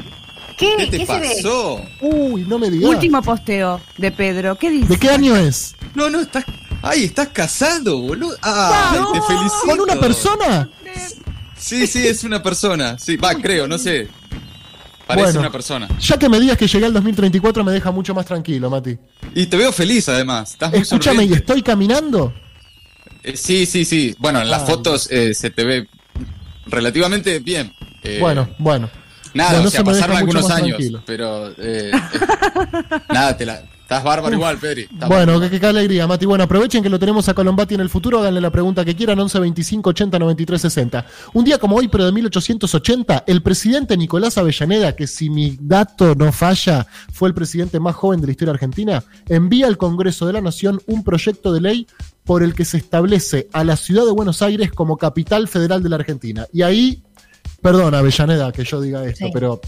¿Qué, 0.61 0.75
¿Qué 0.77 0.87
te 0.87 0.97
¿Qué 0.99 1.05
se 1.05 1.19
ve? 1.19 1.33
pasó? 1.35 1.81
Uy, 2.01 2.45
no 2.47 2.59
me 2.59 2.69
digas. 2.69 2.89
Último 2.89 3.21
posteo 3.21 3.81
de 3.97 4.11
Pedro. 4.11 4.55
¿Qué 4.57 4.69
dice? 4.69 4.87
¿De 4.87 4.97
qué 4.97 5.09
año 5.09 5.35
es? 5.35 5.75
No, 5.95 6.09
no, 6.09 6.19
estás. 6.21 6.45
Ay, 6.83 7.05
estás 7.05 7.29
casado, 7.29 7.99
boludo. 7.99 8.35
Ay, 8.41 8.99
No. 8.99 9.11
te 9.11 9.21
felicito. 9.21 9.61
¿Con 9.65 9.79
una 9.81 9.99
persona? 9.99 10.69
Sí, 11.57 11.85
sí, 11.87 12.07
es 12.07 12.23
una 12.23 12.41
persona. 12.41 12.97
Sí, 12.99 13.17
va, 13.17 13.33
creo, 13.35 13.67
no 13.67 13.77
sé. 13.77 14.07
Parece 15.07 15.25
Bueno. 15.25 15.39
una 15.41 15.51
persona. 15.51 15.87
Ya 15.99 16.17
que 16.17 16.29
me 16.29 16.39
digas 16.39 16.57
que 16.57 16.67
llegué 16.67 16.85
al 16.85 16.93
2034 16.93 17.63
me 17.63 17.71
deja 17.71 17.91
mucho 17.91 18.13
más 18.13 18.25
tranquilo, 18.25 18.69
Mati. 18.69 18.97
Y 19.35 19.47
te 19.47 19.57
veo 19.57 19.71
feliz 19.71 20.07
además. 20.09 20.51
Estás 20.51 20.71
muy 20.71 20.79
Escúchame, 20.81 21.25
¿y 21.25 21.33
estoy 21.33 21.61
caminando? 21.61 22.33
Eh, 23.23 23.35
sí, 23.35 23.65
sí, 23.65 23.83
sí. 23.83 24.15
Bueno, 24.19 24.41
en 24.41 24.49
las 24.49 24.61
Ah. 24.63 24.65
fotos 24.67 25.07
eh, 25.11 25.33
se 25.33 25.49
te 25.49 25.63
ve 25.65 25.87
relativamente 26.67 27.39
bien. 27.39 27.73
Eh, 28.03 28.17
bueno, 28.21 28.49
bueno. 28.57 28.89
Nada, 29.33 29.51
bueno, 29.53 29.67
o 29.67 29.71
sea, 29.71 29.81
deja 29.81 29.91
pasaron 29.91 30.17
algunos 30.17 30.49
años. 30.49 30.77
tranquilo. 30.77 31.03
Pero. 31.05 31.51
eh, 31.57 31.91
nada, 33.09 33.37
te 33.37 33.45
la. 33.45 33.61
Estás 33.91 34.05
bárbaro 34.05 34.33
igual, 34.33 34.57
Pedri. 34.57 34.87
Bueno, 35.05 35.37
qué 35.41 35.65
alegría, 35.65 36.07
Mati. 36.07 36.25
Bueno, 36.25 36.45
aprovechen 36.45 36.81
que 36.81 36.87
lo 36.87 36.97
tenemos 36.97 37.27
a 37.27 37.33
Colombati 37.33 37.75
en 37.75 37.81
el 37.81 37.89
futuro, 37.89 38.19
háganle 38.19 38.39
la 38.39 38.49
pregunta 38.49 38.85
que 38.85 38.95
quieran, 38.95 39.19
11 39.19 39.37
25 39.41 39.89
80 39.89 40.17
93 40.17 40.61
60. 40.61 41.05
Un 41.33 41.43
día 41.43 41.57
como 41.57 41.75
hoy, 41.75 41.89
pero 41.89 42.05
de 42.05 42.13
1880, 42.13 43.25
el 43.27 43.41
presidente 43.41 43.97
Nicolás 43.97 44.37
Avellaneda, 44.37 44.95
que 44.95 45.07
si 45.07 45.29
mi 45.29 45.57
dato 45.59 46.15
no 46.15 46.31
falla, 46.31 46.87
fue 47.11 47.27
el 47.27 47.33
presidente 47.33 47.81
más 47.81 47.93
joven 47.95 48.21
de 48.21 48.27
la 48.27 48.31
historia 48.31 48.53
argentina, 48.53 49.03
envía 49.27 49.67
al 49.67 49.77
Congreso 49.77 50.25
de 50.25 50.31
la 50.31 50.41
Nación 50.41 50.79
un 50.87 51.03
proyecto 51.03 51.51
de 51.51 51.59
ley 51.59 51.87
por 52.23 52.43
el 52.43 52.53
que 52.53 52.63
se 52.63 52.77
establece 52.77 53.49
a 53.51 53.65
la 53.65 53.75
ciudad 53.75 54.05
de 54.05 54.11
Buenos 54.11 54.41
Aires 54.41 54.71
como 54.71 54.95
capital 54.95 55.49
federal 55.49 55.83
de 55.83 55.89
la 55.89 55.97
Argentina. 55.97 56.47
Y 56.53 56.61
ahí, 56.61 57.03
perdón, 57.61 57.93
Avellaneda, 57.95 58.51
que 58.51 58.63
yo 58.63 58.81
diga 58.81 59.03
esto, 59.05 59.25
Sí. 59.25 59.31
pero 59.33 59.59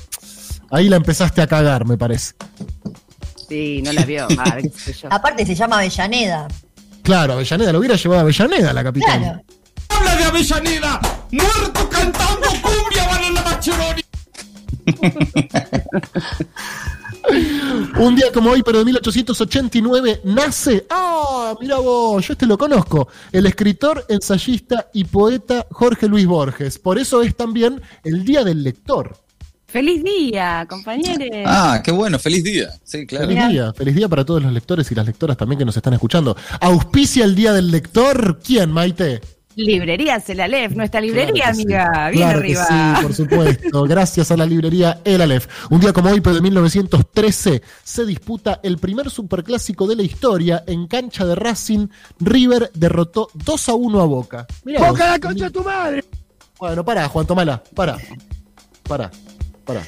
ahí 0.71 0.89
la 0.89 0.95
empezaste 0.97 1.41
a 1.41 1.47
cagar, 1.47 1.85
me 1.85 1.97
parece. 1.97 2.33
Sí, 3.47 3.81
no 3.83 3.91
la 3.93 4.03
vio. 4.05 4.27
Ah, 4.39 4.57
qué 4.61 4.69
sé 4.69 4.93
yo. 4.93 5.07
Aparte 5.11 5.45
se 5.45 5.53
llama 5.55 5.77
Avellaneda. 5.77 6.47
Claro, 7.03 7.33
Avellaneda, 7.33 7.71
lo 7.71 7.79
hubiera 7.79 7.95
llevado 7.95 8.19
a 8.19 8.23
Avellaneda, 8.23 8.73
la 8.73 8.83
capital. 8.83 9.19
Claro. 9.19 9.41
Habla 9.89 10.15
de 10.15 10.23
Avellaneda, 10.23 10.99
muerto 11.31 11.89
cantando 11.89 12.47
cumbia 12.61 13.05
van 13.07 13.23
en 13.25 13.33
la 13.33 13.41
Maccheroni. 13.43 14.01
Un 17.99 18.15
día 18.15 18.31
como 18.33 18.51
hoy, 18.51 18.63
pero 18.63 18.79
de 18.79 18.85
1889, 18.85 20.21
nace. 20.25 20.85
¡Ah! 20.89 21.55
mira 21.59 21.77
vos, 21.77 22.25
yo 22.25 22.33
este 22.33 22.45
lo 22.45 22.57
conozco. 22.57 23.07
El 23.31 23.45
escritor, 23.45 24.05
ensayista 24.09 24.89
y 24.93 25.05
poeta 25.05 25.67
Jorge 25.71 26.07
Luis 26.07 26.25
Borges. 26.25 26.79
Por 26.79 26.97
eso 26.99 27.21
es 27.21 27.35
también 27.35 27.81
el 28.03 28.25
Día 28.25 28.43
del 28.43 28.63
Lector. 28.63 29.17
Feliz 29.67 30.03
día, 30.03 30.67
compañeros. 30.69 31.29
Ah, 31.47 31.81
qué 31.83 31.91
bueno, 31.91 32.19
feliz 32.19 32.43
día. 32.43 32.69
Sí, 32.83 33.07
claro. 33.07 33.27
Feliz 33.27 33.47
día, 33.49 33.73
feliz 33.73 33.95
día 33.95 34.07
para 34.07 34.23
todos 34.23 34.43
los 34.43 34.53
lectores 34.53 34.91
y 34.91 34.93
las 34.93 35.07
lectoras 35.07 35.35
también 35.35 35.57
que 35.57 35.65
nos 35.65 35.75
están 35.75 35.93
escuchando. 35.93 36.37
¿Auspicia 36.61 37.25
el 37.25 37.33
Día 37.33 37.53
del 37.53 37.71
Lector? 37.71 38.39
¿Quién, 38.45 38.71
Maite? 38.71 39.19
Librería 39.55 40.21
El 40.27 40.39
Aleph, 40.39 40.71
nuestra 40.73 40.99
librería, 40.99 41.33
Claro 41.45 41.51
que 41.51 41.55
sí. 41.55 41.61
amiga. 41.63 42.09
Bien 42.09 42.23
Claro 42.23 42.39
arriba. 42.39 42.65
que 42.67 42.73
sí, 42.73 43.03
por 43.03 43.13
supuesto. 43.13 43.83
Gracias 43.83 44.31
a 44.31 44.37
la 44.37 44.45
librería 44.45 44.99
El 45.03 45.21
Aleph. 45.21 45.47
Un 45.69 45.79
día 45.79 45.93
como 45.93 46.09
hoy, 46.09 46.21
pero 46.21 46.35
de 46.35 46.41
1913, 46.41 47.61
se 47.83 48.05
disputa 48.05 48.59
el 48.63 48.77
primer 48.77 49.09
superclásico 49.09 49.85
de 49.87 49.95
la 49.95 50.03
historia 50.03 50.63
en 50.65 50.87
cancha 50.87 51.25
de 51.25 51.35
Racing. 51.35 51.87
River 52.19 52.71
derrotó 52.73 53.29
2 53.33 53.69
a 53.69 53.73
1 53.75 54.01
a 54.01 54.05
Boca. 54.05 54.47
Mirá 54.65 54.79
vos. 54.79 54.89
¡Boca 54.89 55.11
la 55.11 55.19
concha 55.19 55.45
de 55.45 55.51
tu 55.51 55.63
madre! 55.63 56.03
Bueno, 56.59 56.83
pará, 56.85 57.07
Juan 57.09 57.27
Tomala, 57.27 57.61
pará. 57.75 57.97
Pará, 58.83 59.11
pará. 59.65 59.81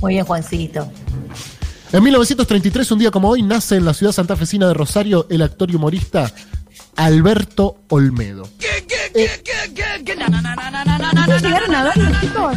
Muy 0.00 0.14
bien, 0.14 0.24
Juancito. 0.24 0.90
En 1.92 2.02
1933, 2.02 2.90
un 2.92 2.98
día 2.98 3.10
como 3.10 3.28
hoy, 3.28 3.42
nace 3.42 3.76
en 3.76 3.84
la 3.84 3.94
ciudad 3.94 4.12
santafesina 4.12 4.66
de 4.68 4.74
Rosario 4.74 5.26
el 5.28 5.42
actor 5.42 5.70
y 5.70 5.74
humorista 5.76 6.32
Alberto 6.96 7.76
Olmedo. 7.88 8.48
¿Ustedes 11.14 11.42
llegaron 11.42 11.74
a 11.74 11.84
verlo, 11.84 12.10
chicos? 12.20 12.56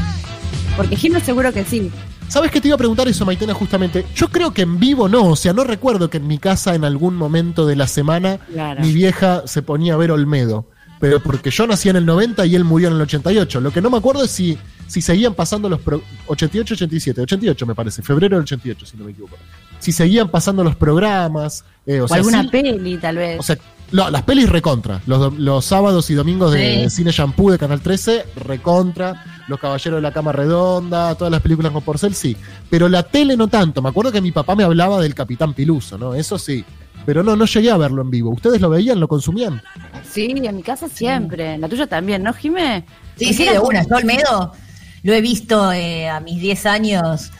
Porque 0.77 0.95
Gino 0.95 1.19
seguro 1.19 1.53
que 1.53 1.63
sí. 1.63 1.91
¿Sabes 2.27 2.51
qué 2.51 2.59
te 2.59 2.67
iba 2.69 2.75
a 2.75 2.77
preguntar 2.77 3.07
eso, 3.07 3.25
Maitena, 3.25 3.53
justamente? 3.53 4.05
Yo 4.15 4.27
creo 4.29 4.51
que 4.51 4.63
en 4.63 4.79
vivo 4.79 5.07
no, 5.07 5.25
o 5.25 5.35
sea, 5.35 5.53
no 5.53 5.63
recuerdo 5.63 6.09
que 6.09 6.17
en 6.17 6.27
mi 6.27 6.39
casa 6.39 6.73
en 6.73 6.83
algún 6.83 7.15
momento 7.15 7.65
de 7.67 7.75
la 7.75 7.87
semana 7.87 8.39
Claro. 8.51 8.81
mi 8.81 8.91
vieja 8.91 9.43
se 9.45 9.61
ponía 9.61 9.93
a 9.93 9.97
ver 9.97 10.11
Olmedo. 10.11 10.67
Pero 10.99 11.21
porque 11.21 11.51
yo 11.51 11.67
nací 11.67 11.89
en 11.89 11.97
el 11.97 12.05
90 12.05 12.45
y 12.45 12.55
él 12.55 12.63
murió 12.63 12.87
en 12.87 12.95
el 12.95 13.01
88. 13.01 13.59
Lo 13.61 13.71
que 13.71 13.81
no 13.81 13.89
me 13.89 13.97
acuerdo 13.97 14.23
es 14.23 14.31
si, 14.31 14.57
si 14.87 15.01
seguían 15.01 15.33
pasando 15.35 15.67
los... 15.69 15.79
Pro 15.81 16.01
88, 16.27 16.73
87, 16.73 17.21
88 17.21 17.65
me 17.65 17.75
parece, 17.75 18.01
febrero 18.01 18.37
del 18.37 18.43
88, 18.43 18.85
si 18.85 18.97
no 18.97 19.03
me 19.03 19.11
equivoco. 19.11 19.35
Si 19.79 19.91
seguían 19.91 20.29
pasando 20.29 20.63
los 20.63 20.75
programas. 20.75 21.63
eh, 21.85 21.99
o 21.99 22.05
O, 22.05 22.07
sea, 22.07 22.17
alguna 22.17 22.41
sí- 22.43 22.47
peli, 22.47 22.97
tal 22.97 23.17
vez. 23.17 23.39
o 23.39 23.43
sea, 23.43 23.57
no, 23.91 24.09
las 24.09 24.23
pelis 24.23 24.49
recontra. 24.49 25.01
Los, 25.05 25.33
los 25.37 25.63
sábados 25.65 26.09
y 26.09 26.13
domingos 26.15 26.51
de 26.51 26.89
Sí. 26.89 26.97
Cine 26.97 27.11
Shampoo 27.11 27.51
de 27.51 27.57
Canal 27.57 27.81
13, 27.81 28.25
recontra. 28.35 29.23
Los 29.47 29.59
Caballeros 29.59 29.97
de 29.97 30.01
la 30.01 30.11
Cama 30.11 30.31
Redonda, 30.31 31.13
todas 31.15 31.31
las 31.31 31.41
películas 31.41 31.71
con 31.71 31.83
Porcel, 31.83 32.15
sí. 32.15 32.35
Pero 32.69 32.89
la 32.89 33.03
tele 33.03 33.37
no 33.37 33.47
tanto. 33.47 33.81
Me 33.81 33.89
acuerdo 33.89 34.11
que 34.11 34.19
mi 34.21 34.31
papá 34.31 34.55
me 34.55 34.63
hablaba 34.63 34.99
del 34.99 35.13
Capitán 35.13 35.53
Piluso, 35.53 35.97
¿no? 35.99 36.15
Eso 36.15 36.39
sí. 36.39 36.65
Pero 37.05 37.21
no, 37.21 37.35
no 37.35 37.45
llegué 37.45 37.69
a 37.69 37.77
verlo 37.77 38.01
en 38.01 38.09
vivo. 38.09 38.31
¿Ustedes 38.31 38.59
lo 38.59 38.69
veían, 38.69 38.99
lo 38.99 39.07
consumían? 39.07 39.61
sí, 40.11 40.33
en 40.43 40.55
mi 40.55 40.63
casa 40.63 40.89
siempre. 40.89 41.53
En 41.53 41.61
la 41.61 41.69
tuya 41.69 41.85
también, 41.85 42.23
¿no, 42.23 42.33
Jimé? 42.33 42.85
Sí, 43.17 43.33
sí, 43.33 43.45
de 43.47 43.59
una. 43.59 43.83
Yo 43.83 43.95
Olmedo 43.97 44.51
lo 45.03 45.13
he 45.13 45.21
visto 45.21 45.71
eh, 45.71 46.09
a 46.09 46.19
mis 46.19 46.41
10 46.41 46.65
años. 46.65 47.31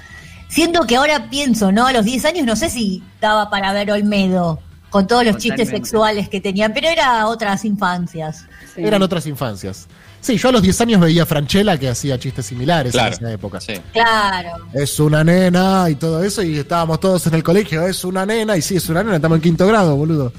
Siento 0.48 0.86
que 0.86 0.98
ahora 0.98 1.30
pienso, 1.32 1.72
¿no? 1.72 1.88
A 1.88 1.92
los 1.94 2.06
10 2.06 2.26
años 2.26 2.46
no 2.46 2.56
sé 2.56 2.70
si 2.70 3.02
estaba 3.16 3.50
para 3.50 3.74
ver 3.74 3.92
Olmedo 3.92 4.60
con 4.96 5.08
todos 5.08 5.26
los 5.26 5.36
chistes 5.36 5.68
sexuales 5.68 6.30
que 6.30 6.40
tenían, 6.40 6.74
pero 6.74 6.88
era 6.88 7.28
otras 7.28 7.66
infancias. 7.66 8.46
Sí. 8.74 8.82
Eran 8.82 9.02
otras 9.02 9.28
infancias. 9.28 9.88
Sí, 10.22 10.38
yo 10.38 10.48
a 10.48 10.52
los 10.54 10.62
10 10.62 10.80
años 10.80 11.02
veía 11.02 11.24
a 11.24 11.26
Franchella 11.26 11.78
que 11.78 11.90
hacía 11.90 12.18
chistes 12.18 12.46
similares 12.46 12.94
Claro. 12.94 13.08
en 13.10 13.14
esa 13.14 13.32
época. 13.34 13.60
Sí. 13.60 13.74
Claro. 13.92 14.52
Es 14.74 14.98
una 15.02 15.22
nena 15.22 15.90
y 15.90 15.96
todo 15.96 16.24
eso, 16.24 16.42
y 16.44 16.58
estábamos 16.60 17.02
todos 17.02 17.28
en 17.28 17.34
el 17.34 17.44
colegio, 17.44 17.86
es 17.86 18.06
una 18.06 18.26
nena, 18.26 18.56
y 18.56 18.62
sí, 18.62 18.78
es 18.78 18.88
una 18.88 19.04
nena, 19.04 19.18
estamos 19.18 19.36
en 19.36 19.42
quinto 19.42 19.68
grado, 19.68 19.98
boludo. 19.98 20.32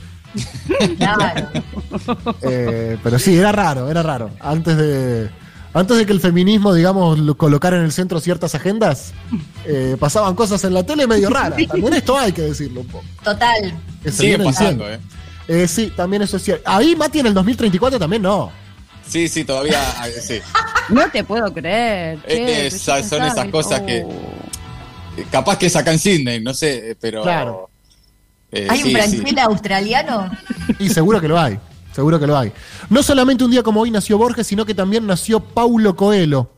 Claro. 0.97 1.49
Eh, 2.43 2.97
pero 3.03 3.19
sí, 3.19 3.37
era 3.37 3.53
raro, 3.53 3.91
era 3.91 4.03
raro. 4.03 4.31
Antes 4.41 4.77
de, 4.79 5.29
antes 5.79 5.97
de 5.97 6.07
que 6.07 6.13
el 6.13 6.21
feminismo, 6.21 6.73
digamos, 6.75 7.19
lo 7.19 7.37
colocara 7.37 7.77
en 7.77 7.83
el 7.85 7.93
centro 7.93 8.21
ciertas 8.21 8.55
agendas, 8.55 9.13
eh, 9.67 9.97
pasaban 9.99 10.35
cosas 10.35 10.63
en 10.65 10.75
la 10.75 10.85
tele 10.85 11.07
medio 11.07 11.31
raras. 11.31 11.59
También 11.69 11.95
esto 11.95 12.17
hay 12.19 12.33
que 12.33 12.43
decirlo 12.43 12.81
un 12.83 12.87
poco. 12.87 13.05
Total. 13.23 13.75
Que 14.03 14.11
Sigue 14.13 14.39
pasando, 14.39 14.85
diciendo. 14.87 14.91
¿eh? 14.91 15.01
Eh, 15.49 15.69
sí, 15.69 15.93
también 15.95 16.23
eso 16.23 16.37
es 16.39 16.43
cierto. 16.43 16.69
Ahí 16.69 16.97
Mati 16.97 17.21
en 17.21 17.27
el 17.27 17.35
2034 17.35 17.99
también 17.99 18.23
no. 18.23 18.51
Sí, 19.07 19.29
sí, 19.29 19.45
todavía. 19.45 19.81
ah, 19.99 20.07
sí. 20.21 20.41
No 20.89 21.09
te 21.11 21.23
puedo 21.25 21.53
creer. 21.53 22.19
che, 22.27 22.71
yo 22.71 23.03
son 23.03 23.23
esas 23.25 23.49
cosas 23.49 23.81
que- 23.83 24.05
oh. 24.05 25.27
Capaz 25.31 25.57
que 25.57 25.67
en 25.67 25.99
Sydney, 25.99 26.41
no 26.41 26.53
sé, 26.53 26.91
eh, 26.91 26.97
pero. 27.01 27.23
Claro. 27.23 27.71
eh, 28.53 28.67
¿Hay 28.69 28.83
sí, 28.83 28.95
un 28.95 29.01
sí. 29.03 29.17
Franchella 29.17 29.45
australiano? 29.45 30.31
Y 30.79 30.91
seguro 30.91 31.21
que 31.21 31.29
lo 31.29 31.39
hay. 31.39 31.59
Seguro 31.97 32.21
que 32.21 32.27
lo 32.27 32.37
hay. 32.37 32.53
No 32.91 33.03
solamente 33.03 33.43
un 33.43 33.51
día 33.51 33.63
como 33.63 33.81
hoy 33.81 33.91
nació 33.91 34.19
Borges, 34.19 34.47
sino 34.47 34.67
que 34.67 34.75
también 34.75 35.07
nació 35.07 35.41
Paulo 35.41 35.97
Coelho. 35.97 36.51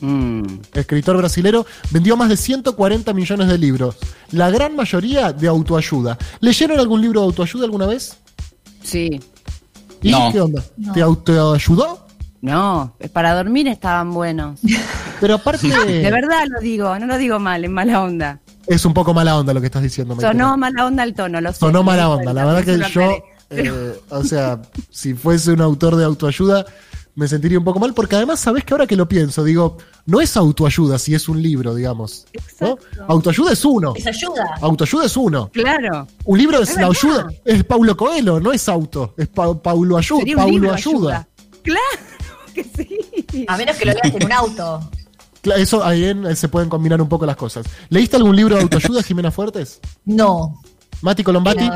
Mm. 0.00 0.42
escritor 0.74 1.16
brasilero, 1.16 1.66
vendió 1.90 2.16
más 2.16 2.28
de 2.28 2.36
140 2.36 3.12
millones 3.14 3.48
de 3.48 3.58
libros, 3.58 3.96
la 4.30 4.48
gran 4.48 4.76
mayoría 4.76 5.32
de 5.32 5.48
autoayuda. 5.48 6.16
¿Leyeron 6.40 6.78
algún 6.78 7.00
libro 7.00 7.20
de 7.20 7.26
autoayuda 7.26 7.64
alguna 7.64 7.86
vez? 7.86 8.16
Sí. 8.82 9.20
¿Y 10.02 10.10
No. 10.12 10.30
qué 10.32 10.40
onda? 10.40 10.62
No. 10.76 10.92
¿Te 10.92 11.02
autoayudó? 11.02 12.06
No, 12.40 12.94
para 13.12 13.34
dormir 13.34 13.66
estaban 13.66 14.12
buenos. 14.12 14.60
Pero 15.20 15.34
aparte, 15.34 15.66
De 15.86 16.10
verdad 16.12 16.44
lo 16.48 16.60
digo, 16.60 16.96
no 16.98 17.06
lo 17.06 17.16
digo 17.18 17.40
mal, 17.40 17.64
en 17.64 17.72
mala 17.72 18.00
onda. 18.02 18.38
es 18.68 18.84
un 18.84 18.94
poco 18.94 19.12
mala 19.14 19.36
onda 19.36 19.52
lo 19.52 19.60
que 19.60 19.66
estás 19.66 19.82
diciendo. 19.82 20.14
Sonó 20.20 20.56
mala 20.56 20.86
onda 20.86 21.02
el 21.02 21.14
tono, 21.14 21.40
lo 21.40 21.52
sé. 21.52 21.58
Sonó 21.58 21.82
mala 21.82 22.08
onda. 22.08 22.32
La 22.32 22.44
verdad 22.44 22.62
que 22.64 22.78
yo, 22.78 22.84
aclaré. 22.86 23.24
Eh, 23.50 24.00
o 24.10 24.24
sea, 24.24 24.60
si 24.90 25.14
fuese 25.14 25.52
un 25.52 25.60
autor 25.60 25.96
de 25.96 26.04
autoayuda, 26.04 26.66
me 27.14 27.26
sentiría 27.26 27.58
un 27.58 27.64
poco 27.64 27.80
mal, 27.80 27.94
porque 27.94 28.14
además, 28.16 28.38
sabes 28.38 28.64
que 28.64 28.72
ahora 28.74 28.86
que 28.86 28.94
lo 28.94 29.08
pienso, 29.08 29.42
digo, 29.42 29.76
no 30.06 30.20
es 30.20 30.36
autoayuda 30.36 30.98
si 31.00 31.14
es 31.14 31.28
un 31.28 31.42
libro, 31.42 31.74
digamos. 31.74 32.26
¿no? 32.32 32.40
Exacto. 32.40 33.04
Autoayuda 33.08 33.52
es 33.52 33.64
uno. 33.64 33.92
¿Les 33.96 34.06
ayuda? 34.06 34.44
Autoayuda 34.60 35.06
es 35.06 35.16
uno. 35.16 35.50
Claro. 35.52 36.06
Un 36.24 36.38
libro 36.38 36.60
es, 36.62 36.70
Es 36.70 36.76
la 36.76 36.86
ayuda, 36.86 37.26
es 37.44 37.64
Paulo 37.64 37.96
Coelho, 37.96 38.38
no 38.38 38.52
es 38.52 38.68
auto, 38.68 39.14
es 39.16 39.26
Pa- 39.28 39.60
Paulo 39.60 39.96
Ayuda. 39.98 40.18
Sería 40.20 40.36
un 40.36 40.42
Paulo 40.42 40.52
libro, 40.52 40.72
ayuda. 40.74 41.28
Claro 41.62 41.80
que 42.54 42.64
sí. 42.64 43.44
A 43.48 43.56
menos 43.56 43.76
que 43.76 43.84
lo 43.86 43.92
leas 43.94 44.14
en 44.14 44.24
un 44.24 44.32
auto. 44.32 44.90
Eso 45.56 45.84
ahí 45.84 46.04
en- 46.04 46.36
se 46.36 46.48
pueden 46.48 46.68
combinar 46.68 47.00
un 47.02 47.08
poco 47.08 47.26
las 47.26 47.36
cosas. 47.36 47.66
¿Leíste 47.88 48.16
algún 48.16 48.36
libro 48.36 48.54
de 48.56 48.62
autoayuda, 48.62 49.02
Jimena 49.02 49.30
Fuertes? 49.32 49.80
No. 50.04 50.60
Mati 51.02 51.24
Colombati. 51.24 51.68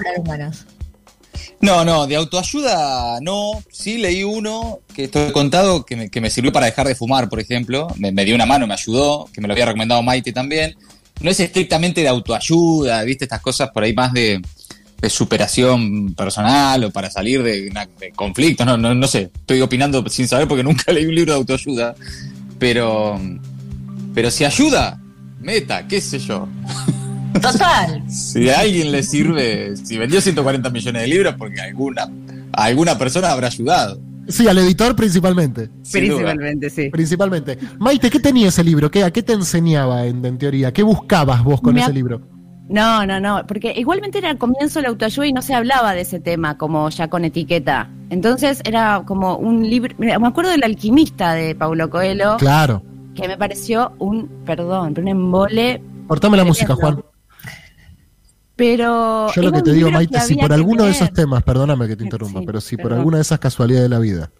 No, 1.62 1.84
no, 1.84 2.08
de 2.08 2.16
autoayuda 2.16 3.20
no. 3.20 3.62
Sí 3.70 3.96
leí 3.96 4.24
uno 4.24 4.80
que 4.92 5.04
esto 5.04 5.28
he 5.28 5.32
contado 5.32 5.86
que 5.86 5.94
me, 5.94 6.10
que 6.10 6.20
me 6.20 6.28
sirvió 6.28 6.52
para 6.52 6.66
dejar 6.66 6.88
de 6.88 6.96
fumar, 6.96 7.28
por 7.28 7.38
ejemplo. 7.38 7.86
Me, 7.98 8.24
dio 8.24 8.34
una 8.34 8.46
mano, 8.46 8.66
me 8.66 8.74
ayudó, 8.74 9.28
que 9.32 9.40
me 9.40 9.46
lo 9.46 9.54
había 9.54 9.66
recomendado 9.66 10.02
Maite 10.02 10.32
también. 10.32 10.74
No 11.20 11.30
es 11.30 11.38
estrictamente 11.38 12.00
de 12.00 12.08
autoayuda, 12.08 13.04
viste, 13.04 13.26
estas 13.26 13.40
cosas 13.40 13.70
por 13.70 13.84
ahí 13.84 13.94
más 13.94 14.12
de, 14.12 14.42
superación 15.08 16.14
personal 16.14 16.84
o 16.84 16.90
para 16.90 17.10
salir 17.10 17.44
de, 17.44 17.70
de 18.00 18.10
conflictos. 18.10 18.66
No, 18.66 18.76
no, 18.76 18.92
no 18.92 19.06
sé, 19.06 19.30
estoy 19.32 19.60
opinando 19.60 20.04
sin 20.08 20.26
saber 20.26 20.48
porque 20.48 20.64
nunca 20.64 20.90
leí 20.92 21.06
un 21.06 21.14
libro 21.14 21.32
de 21.32 21.38
autoayuda. 21.38 21.94
Pero, 22.58 23.20
pero 24.12 24.32
si 24.32 24.44
ayuda, 24.44 25.00
meta, 25.40 25.86
qué 25.86 26.00
sé 26.00 26.18
yo. 26.18 26.48
Total. 27.40 28.02
Si 28.08 28.48
a 28.50 28.60
alguien 28.60 28.92
le 28.92 29.02
sirve, 29.02 29.76
si 29.76 29.98
vendió 29.98 30.20
140 30.20 30.70
millones 30.70 31.02
de 31.02 31.08
libros, 31.08 31.34
porque 31.36 31.60
alguna, 31.60 32.08
a 32.52 32.64
alguna 32.64 32.98
persona 32.98 33.30
habrá 33.30 33.48
ayudado. 33.48 34.00
Sí, 34.28 34.46
al 34.46 34.58
editor 34.58 34.94
principalmente. 34.94 35.68
Principalmente, 35.90 36.70
sí. 36.70 36.90
Principalmente. 36.90 37.58
Maite, 37.78 38.08
¿qué 38.08 38.20
tenía 38.20 38.48
ese 38.48 38.62
libro? 38.62 38.90
¿Qué, 38.90 39.02
¿A 39.02 39.10
qué 39.10 39.22
te 39.22 39.32
enseñaba 39.32 40.06
en, 40.06 40.24
en 40.24 40.38
teoría? 40.38 40.72
¿Qué 40.72 40.82
buscabas 40.82 41.42
vos 41.42 41.60
con 41.60 41.74
Me 41.74 41.80
ese 41.82 41.92
libro? 41.92 42.20
No, 42.68 43.04
no, 43.04 43.20
no, 43.20 43.44
porque 43.46 43.74
igualmente 43.76 44.18
era 44.18 44.30
el 44.30 44.38
comienzo 44.38 44.78
de 44.78 44.84
la 44.84 44.88
autoayuda 44.90 45.26
y 45.26 45.32
no 45.32 45.42
se 45.42 45.52
hablaba 45.54 45.92
de 45.92 46.02
ese 46.02 46.20
tema 46.20 46.56
como 46.56 46.88
ya 46.88 47.08
con 47.08 47.24
etiqueta. 47.24 47.90
Entonces 48.08 48.62
era 48.64 49.02
como 49.04 49.36
un 49.36 49.68
libro, 49.68 49.94
mira, 49.98 50.18
me 50.18 50.28
acuerdo 50.28 50.52
del 50.52 50.62
alquimista 50.64 51.34
de 51.34 51.54
Paulo 51.54 51.90
Coelho, 51.90 52.36
Claro. 52.38 52.82
que 53.14 53.26
me 53.26 53.36
pareció 53.36 53.92
un, 53.98 54.28
perdón, 54.46 54.94
pero 54.94 55.02
un 55.04 55.08
embole, 55.08 55.82
Cortame 56.06 56.36
la 56.36 56.44
música, 56.44 56.74
Juan. 56.74 57.02
Pero... 58.62 59.26
Yo 59.34 59.42
lo 59.42 59.50
que 59.50 59.60
te 59.62 59.72
digo, 59.72 59.90
Maite, 59.90 60.20
si 60.20 60.36
por 60.36 60.52
alguno 60.52 60.84
de 60.84 60.92
esos 60.92 61.12
temas, 61.12 61.42
perdóname 61.42 61.88
que 61.88 61.96
te 61.96 62.04
interrumpa, 62.04 62.38
Sí, 62.38 62.46
pero 62.46 62.60
si 62.60 62.76
por 62.76 62.92
alguna 62.92 63.16
de 63.18 63.22
esas 63.22 63.40
casualidades 63.40 63.90
de 63.90 63.94
la 63.96 63.98
vida, 63.98 64.30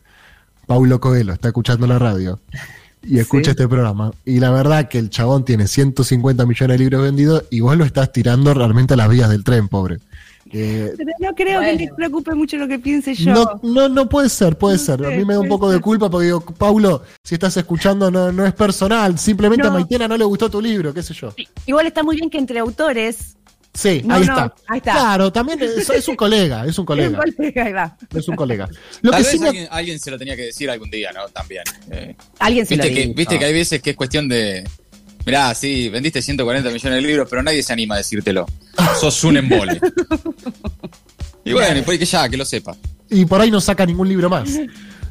Paulo 0.66 1.00
Coelho 1.00 1.32
está 1.32 1.48
escuchando 1.48 1.88
la 1.88 1.98
radio 1.98 2.38
y 3.02 3.18
escucha 3.18 3.46
Sí. 3.46 3.50
este 3.50 3.66
programa, 3.66 4.12
y 4.24 4.38
la 4.38 4.50
verdad 4.50 4.88
que 4.88 4.98
el 4.98 5.10
chabón 5.10 5.44
tiene 5.44 5.66
150 5.66 6.46
millones 6.46 6.78
de 6.78 6.84
libros 6.84 7.02
vendidos 7.02 7.44
y 7.50 7.58
vos 7.58 7.76
lo 7.76 7.84
estás 7.84 8.12
tirando 8.12 8.54
realmente 8.54 8.94
a 8.94 8.96
las 8.96 9.08
vías 9.08 9.28
del 9.28 9.42
tren, 9.42 9.66
pobre. 9.66 9.98
Eh, 10.54 10.92
Pero 10.98 11.10
no 11.18 11.34
creo 11.34 11.60
que 11.62 11.72
les 11.74 11.90
preocupe 11.92 12.34
mucho 12.34 12.58
lo 12.58 12.68
que 12.68 12.78
piense 12.78 13.14
yo. 13.14 13.32
no, 13.32 13.60
no, 13.62 13.88
no 13.88 14.08
puede 14.08 14.28
ser, 14.28 14.58
puede 14.58 14.76
No 14.76 14.82
ser. 14.82 15.06
A 15.06 15.10
mí 15.10 15.24
me 15.24 15.32
da 15.34 15.40
un 15.40 15.48
poco 15.48 15.70
de 15.70 15.80
culpa 15.80 16.10
porque 16.10 16.26
digo, 16.26 16.40
Paulo, 16.42 17.02
si 17.24 17.36
estás 17.36 17.56
escuchando 17.56 18.10
no, 18.10 18.30
no 18.32 18.44
es 18.44 18.52
personal, 18.52 19.18
simplemente 19.18 19.66
a. 19.66 19.70
Maitena 19.70 20.06
no 20.06 20.16
le 20.16 20.24
gustó 20.24 20.50
tu 20.50 20.60
libro, 20.60 20.92
qué 20.92 21.02
sé 21.02 21.14
yo. 21.14 21.32
Igual 21.64 21.86
está 21.86 22.02
muy 22.02 22.16
bien 22.16 22.28
que 22.28 22.36
entre 22.38 22.58
autores. 22.58 23.36
Sí, 23.74 24.02
No, 24.04 24.14
ahí, 24.16 24.26
no, 24.26 24.32
está. 24.32 24.54
ahí 24.68 24.78
está. 24.78 24.92
Claro, 24.92 25.32
también 25.32 25.62
es, 25.62 25.88
es 25.88 26.06
un 26.08 26.14
colega, 26.16 26.66
es 26.66 26.78
un 26.78 26.84
colega, 26.86 27.18
Ahí 27.56 27.72
va. 27.72 27.96
es 28.14 28.28
un 28.28 28.36
colega. 28.36 28.68
Lo 29.02 29.10
Tal 29.10 29.22
que 29.22 29.28
vez 29.28 29.32
sí 29.32 29.38
me- 29.38 29.66
alguien, 29.70 29.98
se 29.98 30.10
lo 30.10 30.18
tenía 30.18 30.36
que 30.36 30.42
decir 30.42 30.68
algún 30.70 30.90
día, 30.90 31.10
¿no? 31.12 31.26
También. 31.28 31.62
Eh, 31.90 32.14
Alguien 32.38 32.66
se 32.66 32.76
lo 32.76 32.82
viste 32.82 32.94
que, 32.94 33.06
dijo. 33.06 33.16
viste 33.16 33.38
que 33.38 33.44
hay 33.46 33.52
veces 33.54 33.80
que 33.82 33.90
es 33.90 33.96
cuestión 33.96 34.28
de. 34.28 34.68
Mirá, 35.24 35.54
sí, 35.54 35.88
vendiste 35.88 36.20
140 36.20 36.68
millones 36.70 37.00
de 37.02 37.08
libros, 37.08 37.28
pero 37.30 37.42
nadie 37.42 37.62
se 37.62 37.72
anima 37.72 37.94
a 37.94 37.98
decírtelo. 37.98 38.44
Sos 39.00 39.22
un 39.24 39.36
embole. 39.38 39.80
y 41.44 41.52
bueno, 41.52 41.78
y 41.78 41.82
pues 41.82 41.98
que 41.98 42.04
ya, 42.04 42.28
que 42.28 42.36
lo 42.36 42.44
sepa. 42.44 42.76
y 43.08 43.24
por 43.24 43.40
ahí 43.40 43.50
no 43.50 43.60
saca 43.60 43.86
ningún 43.86 44.08
libro 44.08 44.28
más. 44.28 44.50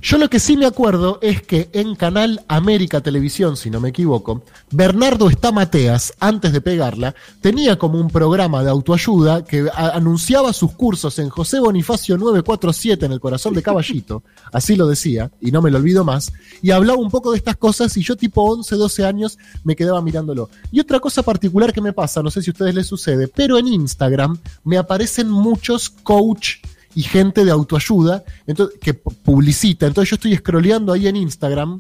Yo 0.04 0.18
lo 0.18 0.32
que 0.32 0.40
sí 0.40 0.58
me 0.58 0.66
acuerdo 0.66 1.20
es 1.22 1.44
que 1.44 1.70
en 1.74 1.96
Canal 1.96 2.44
América 2.48 3.02
Televisión, 3.02 3.56
si 3.56 3.70
no 3.70 3.80
me 3.80 3.90
equivoco, 3.90 4.42
Bernardo 4.72 5.30
Estamateas, 5.30 6.14
antes 6.20 6.52
de 6.52 6.60
pegarla, 6.60 7.14
tenía 7.40 7.78
como 7.78 8.00
un 8.00 8.10
programa 8.10 8.64
de 8.64 8.72
autoayuda 8.72 9.46
que 9.46 9.70
anunciaba 9.76 10.54
sus 10.54 10.72
cursos 10.72 11.20
en 11.20 11.30
José 11.30 11.60
Bonifacio 11.60 12.18
947 12.18 13.06
en 13.06 13.12
el 13.12 13.20
corazón 13.20 13.54
de 13.54 13.62
Caballito, 13.62 14.24
así 14.52 14.76
lo 14.76 14.88
decía, 14.88 15.30
y 15.40 15.52
no 15.52 15.62
me 15.62 15.70
lo 15.70 15.78
olvido 15.78 16.04
más, 16.04 16.34
y 16.64 16.72
hablaba 16.72 16.98
un 16.98 17.12
poco 17.12 17.30
de 17.32 17.38
estas 17.38 17.58
cosas 17.58 17.96
y 17.96 18.02
yo 18.02 18.16
tipo 18.16 18.42
11, 18.42 18.76
12 18.76 19.06
años 19.06 19.38
me 19.64 19.76
quedaba 19.76 20.02
mirándolo. 20.02 20.50
Y 20.72 20.80
otra 20.80 21.00
cosa 21.00 21.22
particular 21.22 21.72
que 21.72 21.82
me 21.82 21.94
pasa, 21.94 22.24
no 22.24 22.32
sé 22.32 22.42
si 22.42 22.50
a 22.50 22.54
ustedes 22.54 22.74
les 22.74 22.88
sucede, 22.88 23.28
pero 23.28 23.60
en 23.60 23.68
Instagram 23.68 24.40
me 24.64 24.80
aparecen 24.80 25.30
muchos 25.30 25.92
coach 25.92 26.56
y 26.96 27.04
gente 27.04 27.46
de 27.46 27.52
autoayuda 27.52 28.24
entonces, 28.48 28.78
que 28.82 29.04
pu- 29.04 29.16
publicita. 29.24 29.88
Entonces 29.88 30.10
yo 30.10 30.16
estoy 30.16 30.36
scrolleando 30.36 30.94
ahí 30.94 31.08
en 31.08 31.16
Instagram 31.16 31.80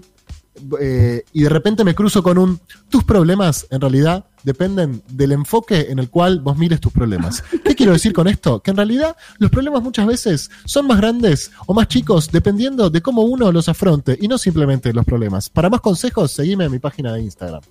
eh, 0.79 1.23
y 1.33 1.43
de 1.43 1.49
repente 1.49 1.83
me 1.83 1.95
cruzo 1.95 2.21
con 2.21 2.37
un, 2.37 2.59
tus 2.89 3.03
problemas 3.03 3.65
en 3.71 3.81
realidad 3.81 4.25
dependen 4.43 5.01
del 5.09 5.31
enfoque 5.31 5.87
en 5.89 5.99
el 5.99 6.09
cual 6.09 6.39
vos 6.39 6.57
mires 6.57 6.79
tus 6.81 6.91
problemas. 6.91 7.43
¿Qué 7.63 7.75
quiero 7.75 7.93
decir 7.93 8.11
con 8.11 8.27
esto? 8.27 8.59
Que 8.59 8.71
en 8.71 8.77
realidad 8.77 9.15
los 9.37 9.49
problemas 9.51 9.81
muchas 9.83 10.05
veces 10.07 10.49
son 10.65 10.87
más 10.87 10.97
grandes 10.97 11.51
o 11.67 11.73
más 11.73 11.87
chicos 11.87 12.29
dependiendo 12.31 12.89
de 12.89 13.01
cómo 13.01 13.21
uno 13.21 13.51
los 13.51 13.69
afronte 13.69 14.17
y 14.19 14.27
no 14.27 14.37
simplemente 14.37 14.93
los 14.93 15.05
problemas. 15.05 15.49
Para 15.49 15.69
más 15.69 15.81
consejos, 15.81 16.31
seguime 16.31 16.65
en 16.65 16.71
mi 16.71 16.79
página 16.79 17.13
de 17.13 17.21
Instagram. 17.21 17.61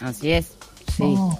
Así 0.00 0.32
es. 0.32 0.46
Sí. 0.96 1.02
Oh. 1.02 1.38